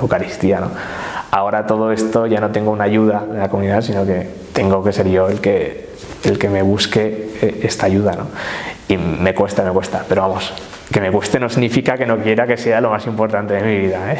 Eucaristía, 0.00 0.60
¿no? 0.60 0.70
Ahora 1.32 1.66
todo 1.66 1.92
esto 1.92 2.26
ya 2.26 2.40
no 2.40 2.50
tengo 2.50 2.70
una 2.70 2.84
ayuda 2.84 3.24
de 3.30 3.38
la 3.38 3.48
comunidad, 3.48 3.82
sino 3.82 4.06
que 4.06 4.45
tengo 4.56 4.82
que 4.82 4.90
ser 4.90 5.06
yo 5.08 5.28
el 5.28 5.40
que, 5.42 5.90
el 6.24 6.38
que 6.38 6.48
me 6.48 6.62
busque 6.62 7.30
eh, 7.42 7.60
esta 7.62 7.84
ayuda, 7.84 8.12
¿no? 8.12 8.28
Y 8.88 8.96
me 8.96 9.34
cuesta, 9.34 9.62
me 9.62 9.70
cuesta, 9.70 10.06
pero 10.08 10.22
vamos, 10.22 10.50
que 10.90 10.98
me 11.00 11.12
cueste 11.12 11.38
no 11.38 11.50
significa 11.50 11.98
que 11.98 12.06
no 12.06 12.18
quiera 12.22 12.46
que 12.46 12.56
sea 12.56 12.80
lo 12.80 12.88
más 12.88 13.06
importante 13.06 13.52
de 13.52 13.62
mi 13.62 13.86
vida. 13.86 14.14
¿eh? 14.14 14.18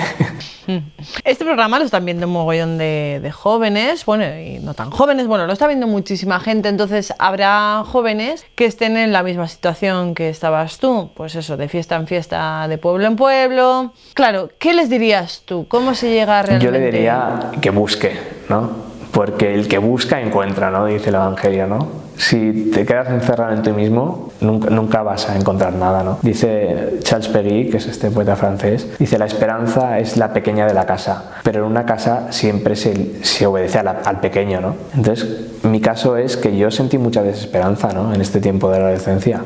Este 1.24 1.44
programa 1.44 1.78
lo 1.78 1.84
están 1.84 2.04
viendo 2.04 2.26
un 2.26 2.32
mogollón 2.32 2.76
de, 2.76 3.30
jóvenes, 3.32 4.04
bueno, 4.04 4.24
y 4.38 4.58
no 4.58 4.74
tan 4.74 4.90
jóvenes, 4.90 5.26
bueno, 5.26 5.46
lo 5.46 5.52
está 5.52 5.68
viendo 5.68 5.86
muchísima 5.86 6.38
gente, 6.40 6.68
entonces 6.68 7.14
habrá 7.18 7.84
jóvenes 7.86 8.44
que 8.56 8.66
estén 8.66 8.96
en 8.96 9.12
la 9.12 9.22
misma 9.22 9.46
situación 9.48 10.14
que 10.14 10.28
estabas 10.28 10.78
tú, 10.78 11.12
pues 11.14 11.36
eso, 11.36 11.56
de 11.56 11.68
fiesta 11.68 11.94
en 11.94 12.08
fiesta, 12.08 12.66
de 12.68 12.76
pueblo 12.78 13.06
en 13.06 13.16
pueblo. 13.16 13.92
Claro, 14.14 14.50
¿qué 14.58 14.74
les 14.74 14.90
dirías 14.90 15.44
tú? 15.46 15.66
¿Cómo 15.68 15.94
se 15.94 16.10
llega 16.10 16.42
realmente? 16.42 16.64
Yo 16.66 16.72
le 16.72 16.84
diría 16.84 17.52
que 17.60 17.70
busque, 17.70 18.18
¿no? 18.48 18.95
Porque 19.16 19.54
el 19.54 19.66
que 19.66 19.78
busca 19.78 20.20
encuentra, 20.20 20.70
¿no? 20.70 20.84
Dice 20.84 21.08
el 21.08 21.14
Evangelio, 21.14 21.66
¿no? 21.66 21.88
Si 22.18 22.70
te 22.70 22.84
quedas 22.84 23.08
encerrado 23.08 23.54
en 23.54 23.62
ti 23.62 23.72
mismo, 23.72 24.30
nunca, 24.42 24.68
nunca 24.68 25.02
vas 25.02 25.30
a 25.30 25.36
encontrar 25.36 25.72
nada, 25.72 26.02
¿no? 26.02 26.18
Dice 26.20 26.98
Charles 27.00 27.28
Péguy, 27.28 27.70
que 27.70 27.78
es 27.78 27.86
este 27.86 28.10
poeta 28.10 28.36
francés, 28.36 28.86
dice, 28.98 29.18
la 29.18 29.24
esperanza 29.24 29.98
es 29.98 30.18
la 30.18 30.34
pequeña 30.34 30.66
de 30.66 30.74
la 30.74 30.84
casa, 30.84 31.30
pero 31.42 31.60
en 31.64 31.70
una 31.70 31.86
casa 31.86 32.30
siempre 32.30 32.76
se, 32.76 33.24
se 33.24 33.46
obedece 33.46 33.78
al 33.78 34.20
pequeño, 34.20 34.60
¿no? 34.60 34.76
Entonces, 34.94 35.62
mi 35.62 35.80
caso 35.80 36.18
es 36.18 36.36
que 36.36 36.54
yo 36.54 36.70
sentí 36.70 36.98
mucha 36.98 37.22
desesperanza, 37.22 37.94
¿no? 37.94 38.12
En 38.12 38.20
este 38.20 38.40
tiempo 38.40 38.70
de 38.70 38.80
la 38.80 38.84
adolescencia 38.84 39.40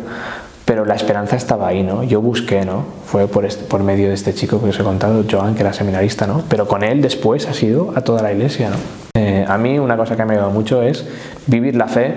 pero 0.71 0.85
la 0.85 0.95
esperanza 0.95 1.35
estaba 1.35 1.67
ahí, 1.67 1.83
¿no? 1.83 2.05
Yo 2.05 2.21
busqué, 2.21 2.65
¿no? 2.65 2.85
Fue 3.05 3.27
por, 3.27 3.45
este, 3.45 3.65
por 3.65 3.83
medio 3.83 4.07
de 4.07 4.15
este 4.15 4.35
chico 4.35 4.63
que 4.63 4.69
os 4.69 4.79
he 4.79 4.85
contado, 4.85 5.25
Joan, 5.29 5.57
que 5.57 5.63
era 5.63 5.73
seminarista, 5.73 6.29
¿no? 6.29 6.45
Pero 6.49 6.69
con 6.69 6.85
él 6.85 7.03
después 7.03 7.49
ha 7.49 7.55
sido 7.55 7.93
a 7.97 8.03
toda 8.03 8.23
la 8.23 8.33
iglesia. 8.33 8.71
Eh, 9.17 9.45
a 9.49 9.59
mí 9.59 9.81
una 9.81 9.97
cosa 9.97 10.17
que 10.17 10.25
me 10.25 10.35
ha 10.35 10.37
ayudado 10.37 10.53
mucho 10.53 10.81
es 10.81 11.05
vivir 11.49 11.75
la 11.75 11.89
fe 11.89 12.15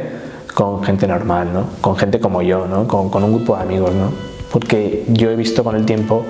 con 0.53 0.83
gente 0.83 1.07
normal, 1.07 1.51
¿no? 1.51 1.65
Con 1.81 1.95
gente 1.95 2.19
como 2.19 2.43
yo, 2.43 2.67
¿no? 2.67 2.87
Con, 2.87 3.23
un 3.23 3.33
grupo 3.33 3.55
de 3.55 3.63
amigos, 3.63 3.91
¿no? 3.95 4.11
Porque 4.51 5.03
yo 5.07 5.31
he 5.31 5.35
visto 5.35 5.63
con 5.63 5.75
el 5.75 5.87
tiempo 5.87 6.23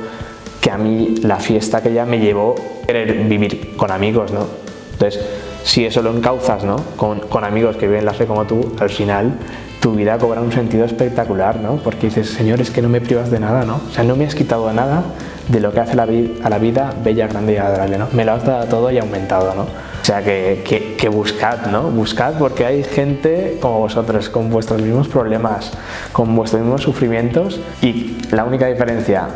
que 0.62 0.72
a 0.72 0.78
mí 0.78 1.16
la 1.24 1.42
fiesta 1.42 1.84
que 1.84 1.92
ya 1.92 2.06
me 2.06 2.20
llevó 2.20 2.56
querer 2.88 3.26
vivir 3.26 3.76
con 3.76 3.92
amigos, 3.92 4.32
¿no? 4.32 4.46
Entonces, 4.94 5.20
si 5.66 5.84
eso 5.84 6.02
lo 6.02 6.16
encauzas, 6.16 6.64
¿no? 6.64 6.78
Con 6.96 7.44
amigos 7.44 7.76
que 7.76 7.86
viven 7.86 8.06
la 8.06 8.14
fe 8.14 8.26
como 8.26 8.46
tú, 8.46 8.72
al 8.80 8.90
final 8.90 9.40
tu 9.84 9.92
vida 9.92 10.18
cobra 10.18 10.40
un 10.40 10.54
sentido 10.54 10.86
espectacular, 10.86 11.60
¿no? 11.60 11.76
Porque 11.76 12.08
dices, 12.08 12.30
Señor, 12.30 12.62
es 12.62 12.72
que 12.72 12.82
no 12.82 12.88
me 12.88 13.02
privas 13.02 13.30
de 13.30 13.42
nada, 13.42 13.66
¿no? 13.66 13.82
O 13.86 13.92
sea, 13.94 14.06
no 14.06 14.16
me 14.16 14.26
has 14.26 14.34
quitado 14.34 14.72
nada 14.72 15.04
de 15.50 15.60
lo 15.60 15.74
que 15.74 15.82
hace 15.82 15.92
a 15.92 16.50
la 16.50 16.58
vida 16.58 16.94
bella, 17.04 17.28
grande 17.28 17.56
y 17.56 17.58
agradable, 17.58 17.98
¿no? 17.98 18.08
Me 18.14 18.24
lo 18.24 18.32
has 18.32 18.46
dado 18.46 18.66
todo 18.68 18.92
y 18.92 18.98
aumentado, 18.98 19.54
¿no? 19.54 19.64
O 19.64 20.06
sea, 20.06 20.24
que, 20.24 20.64
que, 20.98 21.10
buscad, 21.10 21.66
¿no? 21.66 21.84
Buscad 21.92 22.36
porque 22.40 22.66
hay 22.66 22.86
gente 22.86 23.58
como 23.60 23.80
vosotros, 23.80 24.30
con 24.30 24.50
vuestros 24.50 24.82
mismos 24.82 25.10
problemas, 25.10 25.74
con 26.14 26.34
vuestros 26.34 26.62
mismos 26.62 26.82
sufrimientos 26.82 27.60
y 27.82 28.20
la 28.32 28.46
única 28.46 28.68
diferencia 28.68 29.28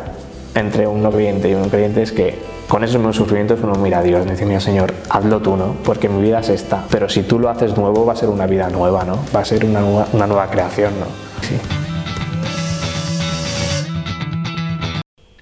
entre 0.54 0.86
un 0.86 1.02
no 1.02 1.10
creyente 1.10 1.50
y 1.50 1.54
un 1.56 1.68
creyente 1.68 2.00
es 2.00 2.12
que 2.12 2.38
con 2.68 2.84
esos 2.84 2.96
mismos 2.96 3.16
sufrimientos 3.16 3.58
uno 3.62 3.74
mira 3.76 3.98
a 3.98 4.02
Dios 4.02 4.26
y 4.26 4.30
dice, 4.30 4.44
mira 4.44 4.60
Señor, 4.60 4.92
hazlo 5.08 5.40
tú, 5.40 5.56
¿no? 5.56 5.74
Porque 5.84 6.08
mi 6.08 6.22
vida 6.22 6.40
es 6.40 6.50
esta. 6.50 6.84
Pero 6.90 7.08
si 7.08 7.22
tú 7.22 7.38
lo 7.38 7.48
haces 7.48 7.76
nuevo, 7.76 8.04
va 8.04 8.12
a 8.12 8.16
ser 8.16 8.28
una 8.28 8.46
vida 8.46 8.68
nueva, 8.68 9.04
¿no? 9.04 9.18
Va 9.34 9.40
a 9.40 9.44
ser 9.44 9.64
una 9.64 9.80
nueva, 9.80 10.06
una 10.12 10.26
nueva 10.26 10.50
creación, 10.50 10.92
¿no? 11.00 11.06
Sí. 11.46 11.58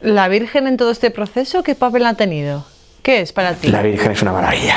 ¿La 0.01 0.29
Virgen 0.29 0.69
en 0.69 0.77
todo 0.77 0.93
este 0.93 1.11
proceso 1.11 1.65
qué 1.65 1.75
papel 1.75 2.07
ha 2.07 2.15
tenido? 2.15 2.65
¿Qué 3.03 3.21
es 3.21 3.33
para 3.33 3.55
ti? 3.55 3.69
La 3.69 3.83
Virgen 3.83 4.13
es 4.13 4.23
una 4.23 4.33
maravilla. 4.33 4.77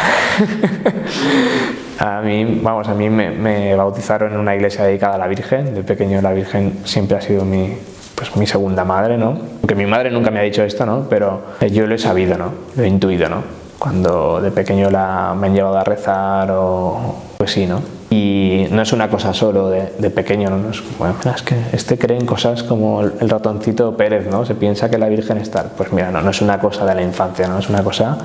a 2.00 2.22
mí, 2.22 2.60
vamos, 2.64 2.88
a 2.88 2.96
mí 2.96 3.12
me, 3.12 3.30
me 3.30 3.76
bautizaron 3.76 4.34
en 4.34 4.40
una 4.40 4.56
iglesia 4.56 4.86
dedicada 4.86 5.16
a 5.16 5.18
la 5.20 5.28
Virgen. 5.28 5.76
De 5.76 5.84
pequeño 5.84 6.20
la 6.22 6.34
Virgen 6.34 6.80
siempre 6.84 7.18
ha 7.18 7.22
sido 7.22 7.46
mi, 7.46 7.76
pues 8.20 8.36
mi 8.36 8.46
segunda 8.46 8.84
madre, 8.84 9.18
¿no? 9.18 9.38
Aunque 9.62 9.76
mi 9.76 9.86
madre 9.86 10.12
nunca 10.12 10.30
me 10.30 10.40
ha 10.40 10.44
dicho 10.44 10.62
esto, 10.62 10.86
¿no? 10.86 11.06
Pero 11.10 11.42
yo 11.72 11.88
lo 11.88 11.96
he 11.96 11.98
sabido, 11.98 12.38
¿no? 12.38 12.52
Lo 12.76 12.84
he 12.84 12.88
intuido, 12.88 13.30
¿no? 13.30 13.44
Cuando 13.80 14.42
de 14.42 14.52
pequeño 14.52 14.90
la, 14.90 15.34
me 15.40 15.48
han 15.48 15.54
llevado 15.54 15.78
a 15.78 15.86
rezar 15.86 16.52
o 16.52 17.16
pues 17.38 17.52
sí, 17.52 17.66
¿no? 17.66 17.82
Y 18.10 18.68
no 18.72 18.82
es 18.82 18.92
una 18.92 19.08
cosa 19.08 19.34
solo 19.34 19.70
de, 19.70 19.94
de 19.98 20.10
pequeño, 20.10 20.50
¿no? 20.50 20.70
es, 20.70 20.84
bueno, 20.98 21.16
es 21.34 21.42
que 21.44 21.56
este 21.72 21.98
cree 21.98 22.18
en 22.18 22.26
cosas 22.26 22.64
como 22.64 23.04
el, 23.04 23.30
ratoncito 23.30 23.96
Pérez, 23.96 24.28
¿no? 24.30 24.46
Se 24.46 24.54
piensa 24.54 24.90
que 24.90 24.98
la 24.98 25.08
Virgen 25.08 25.38
está... 25.38 25.64
Pues 25.64 25.94
mira, 25.94 26.12
no, 26.12 26.22
no 26.22 26.32
es 26.32 26.42
una 26.42 26.60
cosa 26.60 26.86
de 26.86 26.96
la 26.96 27.02
infancia, 27.02 27.48
¿no? 27.48 27.60
Es 27.60 27.70
una 27.70 27.84
cosa 27.84 28.18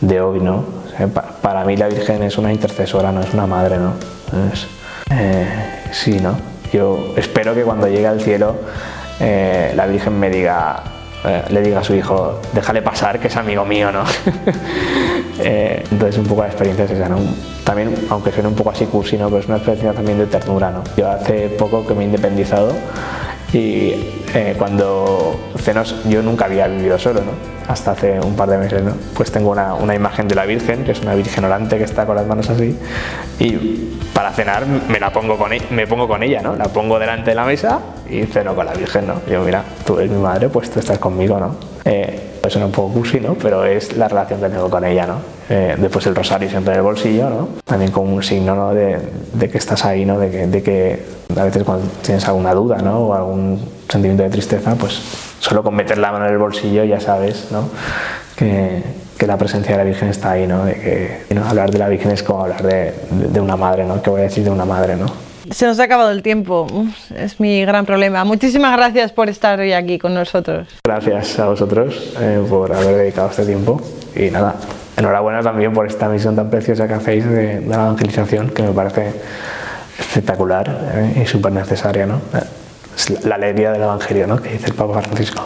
de 0.00 0.20
hoy, 0.20 0.38
¿no? 0.38 0.62
para, 1.42 1.64
mí 1.64 1.76
la 1.76 1.88
Virgen 1.88 2.22
es 2.22 2.38
una 2.38 2.52
intercesora, 2.52 3.10
no 3.10 3.20
es 3.20 3.34
una 3.34 3.48
madre, 3.48 3.78
¿no? 3.78 3.94
Entonces, 4.26 4.68
eh, 5.10 5.48
sí, 5.90 6.20
¿no? 6.20 6.36
Yo 6.72 7.14
espero 7.16 7.54
que 7.54 7.62
cuando 7.62 7.88
llegue 7.88 8.06
al 8.06 8.20
cielo 8.20 8.54
eh, 9.20 9.72
la 9.74 9.86
Virgen 9.86 10.18
me 10.18 10.30
diga, 10.30 10.82
eh, 11.24 11.42
le 11.50 11.62
diga 11.62 11.80
a 11.80 11.84
su 11.84 11.94
hijo, 11.94 12.40
déjale 12.52 12.82
pasar, 12.82 13.18
que 13.18 13.28
es 13.28 13.36
amigo 13.36 13.64
mío, 13.64 13.90
¿no? 13.92 14.04
Eh, 15.36 15.82
entonces 15.90 16.16
un 16.16 16.26
poco 16.26 16.42
la 16.42 16.46
experiencia 16.46 16.84
es 16.84 16.92
esa, 16.92 17.08
¿no? 17.08 17.18
También, 17.64 17.92
aunque 18.08 18.30
suene 18.30 18.48
un 18.48 18.54
poco 18.54 18.70
así 18.70 18.86
cursi, 18.86 19.18
¿no? 19.18 19.26
Pero 19.26 19.40
es 19.40 19.46
una 19.46 19.56
experiencia 19.56 19.92
también 19.92 20.16
de 20.16 20.26
ternura, 20.26 20.70
¿no? 20.70 20.84
Yo 20.96 21.10
hace 21.10 21.48
poco 21.48 21.84
que 21.84 21.92
me 21.92 22.02
he 22.02 22.06
independizado 22.06 22.72
y 23.54 23.94
cuando 24.58 25.38
cenos, 25.58 25.94
yo 26.08 26.22
nunca 26.22 26.46
había 26.46 26.66
vivido 26.66 26.98
solo, 26.98 27.20
¿no? 27.20 27.32
Hasta 27.68 27.92
hace 27.92 28.20
un 28.20 28.34
par 28.34 28.50
de 28.50 28.58
meses, 28.58 28.82
¿no? 28.82 28.92
Pues 29.14 29.30
tengo 29.30 29.50
una, 29.50 29.74
una 29.74 29.94
imagen 29.94 30.28
de 30.28 30.34
la 30.34 30.44
Virgen, 30.44 30.84
que 30.84 30.92
es 30.92 31.00
una 31.00 31.14
Virgen 31.14 31.44
orante 31.44 31.78
que 31.78 31.84
está 31.84 32.04
con 32.04 32.16
las 32.16 32.26
manos 32.26 32.50
así, 32.50 32.76
y 33.38 33.98
para 34.12 34.32
cenar 34.32 34.66
me 34.66 34.98
la 34.98 35.12
pongo 35.12 35.38
con, 35.38 35.52
e-, 35.52 35.62
me 35.70 35.86
pongo 35.86 36.08
con 36.08 36.22
ella, 36.22 36.42
¿no? 36.42 36.56
La 36.56 36.64
pongo 36.64 36.98
delante 36.98 37.30
de 37.30 37.36
la 37.36 37.44
mesa 37.44 37.78
y 38.10 38.24
ceno 38.24 38.54
con 38.54 38.66
la 38.66 38.74
Virgen, 38.74 39.06
¿no? 39.06 39.14
Digo, 39.26 39.44
mira, 39.44 39.62
tú 39.86 39.98
eres 39.98 40.10
mi 40.10 40.20
madre, 40.20 40.48
pues 40.48 40.70
tú 40.70 40.80
estás 40.80 40.98
conmigo, 40.98 41.38
¿no? 41.38 41.56
Eh, 41.84 42.34
es 42.46 42.56
un 42.56 42.70
poco 42.70 42.94
cursi, 42.94 43.20
¿no? 43.20 43.34
Pero 43.34 43.64
es 43.64 43.96
la 43.96 44.08
relación 44.08 44.40
que 44.40 44.48
tengo 44.48 44.68
con 44.68 44.84
ella, 44.84 45.06
¿no? 45.06 45.18
Eh, 45.48 45.76
después 45.78 46.06
el 46.06 46.14
rosario 46.14 46.48
siempre 46.48 46.72
en 46.72 46.78
el 46.78 46.84
bolsillo, 46.84 47.30
¿no? 47.30 47.48
También 47.64 47.90
como 47.90 48.14
un 48.14 48.22
signo, 48.22 48.54
¿no? 48.54 48.74
De, 48.74 48.98
que 49.50 49.58
estás 49.58 49.84
ahí, 49.84 50.04
¿no? 50.04 50.18
De 50.18 50.30
que, 50.62 51.04
a 51.36 51.44
veces 51.44 51.64
cuando 51.64 51.86
tienes 52.02 52.26
alguna 52.26 52.54
duda, 52.54 52.78
¿no? 52.78 52.98
O 53.00 53.14
algún 53.14 53.60
sentimiento 53.88 54.22
de 54.22 54.30
tristeza, 54.30 54.74
pues 54.74 55.00
solo 55.40 55.62
con 55.62 55.74
meter 55.74 55.98
la 55.98 56.12
mano 56.12 56.26
en 56.26 56.32
el 56.32 56.38
bolsillo 56.38 56.84
ya 56.84 57.00
sabes, 57.00 57.48
¿no? 57.50 57.68
Que, 58.36 58.82
que 59.18 59.26
la 59.26 59.36
presencia 59.36 59.72
de 59.72 59.78
la 59.78 59.84
Virgen 59.84 60.08
está 60.08 60.32
ahí, 60.32 60.46
¿no? 60.46 60.64
De 60.64 60.74
que 61.28 61.34
¿no? 61.34 61.44
hablar 61.44 61.70
de 61.70 61.78
la 61.78 61.88
Virgen 61.88 62.10
es 62.10 62.22
como 62.22 62.42
hablar 62.42 62.62
de, 62.62 62.94
de, 63.10 63.40
una 63.40 63.56
madre, 63.56 63.84
¿no? 63.84 64.02
¿Qué 64.02 64.10
voy 64.10 64.20
a 64.20 64.24
decir 64.24 64.44
de 64.44 64.50
una 64.50 64.64
madre, 64.64 64.96
¿no? 64.96 65.06
Se 65.50 65.66
nos 65.66 65.78
ha 65.78 65.84
acabado 65.84 66.10
el 66.10 66.22
tiempo, 66.22 66.66
es 67.14 67.38
mi 67.38 67.64
gran 67.64 67.84
problema. 67.84 68.24
Muchísimas 68.24 68.74
gracias 68.76 69.12
por 69.12 69.28
estar 69.28 69.60
hoy 69.60 69.72
aquí 69.72 69.98
con 69.98 70.14
nosotros. 70.14 70.68
Gracias 70.82 71.38
a 71.38 71.48
vosotros 71.48 72.14
eh, 72.18 72.42
por 72.48 72.72
haber 72.72 72.96
dedicado 72.96 73.28
este 73.28 73.44
tiempo 73.44 73.80
y 74.16 74.30
nada, 74.30 74.54
enhorabuena 74.96 75.42
también 75.42 75.74
por 75.74 75.86
esta 75.86 76.08
misión 76.08 76.34
tan 76.34 76.48
preciosa 76.48 76.88
que 76.88 76.94
hacéis 76.94 77.28
de, 77.28 77.60
de 77.60 77.68
la 77.68 77.74
evangelización, 77.74 78.50
que 78.50 78.62
me 78.62 78.72
parece 78.72 79.12
espectacular 79.98 80.92
eh, 80.94 81.22
y 81.22 81.26
súper 81.26 81.52
necesaria, 81.52 82.06
¿no? 82.06 82.20
Es 82.96 83.24
la 83.24 83.36
alegría 83.36 83.72
del 83.72 83.82
Evangelio, 83.82 84.26
¿no? 84.26 84.40
Que 84.40 84.50
dice 84.50 84.66
el 84.66 84.74
Papa 84.74 85.02
Francisco. 85.02 85.44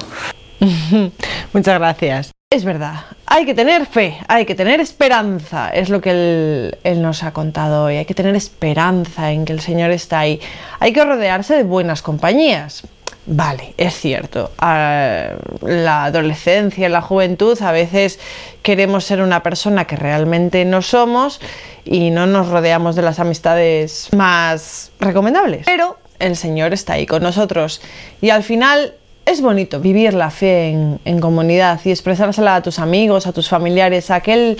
Muchas 1.52 1.78
gracias. 1.78 2.30
Es 2.50 2.64
verdad, 2.64 2.94
hay 3.26 3.44
que 3.44 3.52
tener 3.52 3.84
fe, 3.84 4.16
hay 4.26 4.46
que 4.46 4.54
tener 4.54 4.80
esperanza, 4.80 5.68
es 5.68 5.90
lo 5.90 6.00
que 6.00 6.72
él, 6.82 7.02
nos 7.02 7.22
ha 7.22 7.32
contado 7.32 7.84
hoy, 7.84 7.96
hay 7.96 8.06
que 8.06 8.14
tener 8.14 8.34
esperanza 8.34 9.32
en 9.32 9.44
que 9.44 9.52
el 9.52 9.60
Señor 9.60 9.90
está 9.90 10.20
ahí, 10.20 10.40
hay 10.80 10.94
que 10.94 11.04
rodearse 11.04 11.56
de 11.56 11.62
buenas 11.62 12.00
compañías. 12.00 12.84
Vale, 13.26 13.74
es 13.76 13.94
cierto, 13.94 14.50
la 14.58 16.04
adolescencia, 16.04 16.88
la 16.88 17.02
juventud, 17.02 17.60
a 17.60 17.72
veces 17.72 18.18
queremos 18.62 19.04
ser 19.04 19.20
una 19.20 19.42
persona 19.42 19.84
que 19.84 19.96
realmente 19.96 20.64
no 20.64 20.80
somos 20.80 21.40
y 21.84 22.10
no 22.10 22.26
nos 22.26 22.48
rodeamos 22.48 22.96
de 22.96 23.02
las 23.02 23.18
amistades 23.18 24.08
más 24.16 24.92
recomendables. 24.98 25.66
Pero 25.66 25.98
el 26.18 26.36
Señor 26.36 26.72
está 26.72 26.94
ahí 26.94 27.06
con 27.06 27.22
nosotros 27.22 27.82
y 28.22 28.30
al 28.30 28.42
final 28.42 28.94
es 29.26 29.42
bonito 29.42 29.78
vivir 29.78 30.14
la 30.14 30.30
fe 30.30 30.70
en, 31.04 31.20
comunidad 31.20 31.80
y 31.84 31.90
expresársela 31.90 32.56
a 32.56 32.62
tus 32.62 32.78
amigos, 32.78 33.26
a 33.26 33.32
tus 33.32 33.48
familiares, 33.48 34.10
a 34.10 34.16
aquel, 34.16 34.56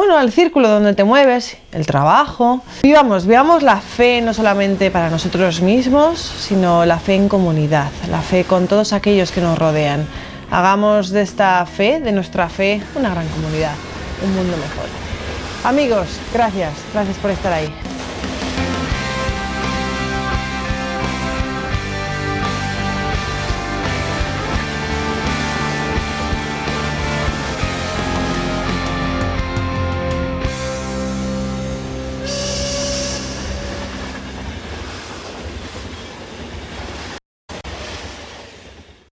bueno, 0.00 0.16
al 0.16 0.32
círculo 0.32 0.70
donde 0.70 0.94
te 0.94 1.04
mueves, 1.04 1.58
el 1.72 1.84
trabajo. 1.84 2.62
Vivamos, 2.82 3.26
vivamos 3.26 3.62
la 3.62 3.76
fe 3.82 4.22
no 4.22 4.32
solamente 4.32 4.90
para 4.90 5.10
nosotros 5.10 5.60
mismos, 5.60 6.18
sino 6.18 6.86
la 6.86 6.98
fe 6.98 7.16
en 7.16 7.28
comunidad, 7.28 7.90
la 8.10 8.22
fe 8.22 8.44
con 8.44 8.66
todos 8.66 8.94
aquellos 8.94 9.30
que 9.30 9.42
nos 9.42 9.58
rodean. 9.58 10.06
Hagamos 10.50 11.10
de 11.10 11.20
esta 11.20 11.66
fe, 11.66 12.00
de 12.00 12.12
nuestra 12.12 12.48
fe, 12.48 12.80
una 12.94 13.10
gran 13.10 13.28
comunidad, 13.28 13.74
un 14.24 14.34
mundo 14.34 14.56
mejor. 14.56 14.88
Amigos, 15.64 16.08
gracias, 16.32 16.72
gracias 16.94 17.18
por 17.18 17.30
estar 17.32 17.52
ahí. 17.52 17.70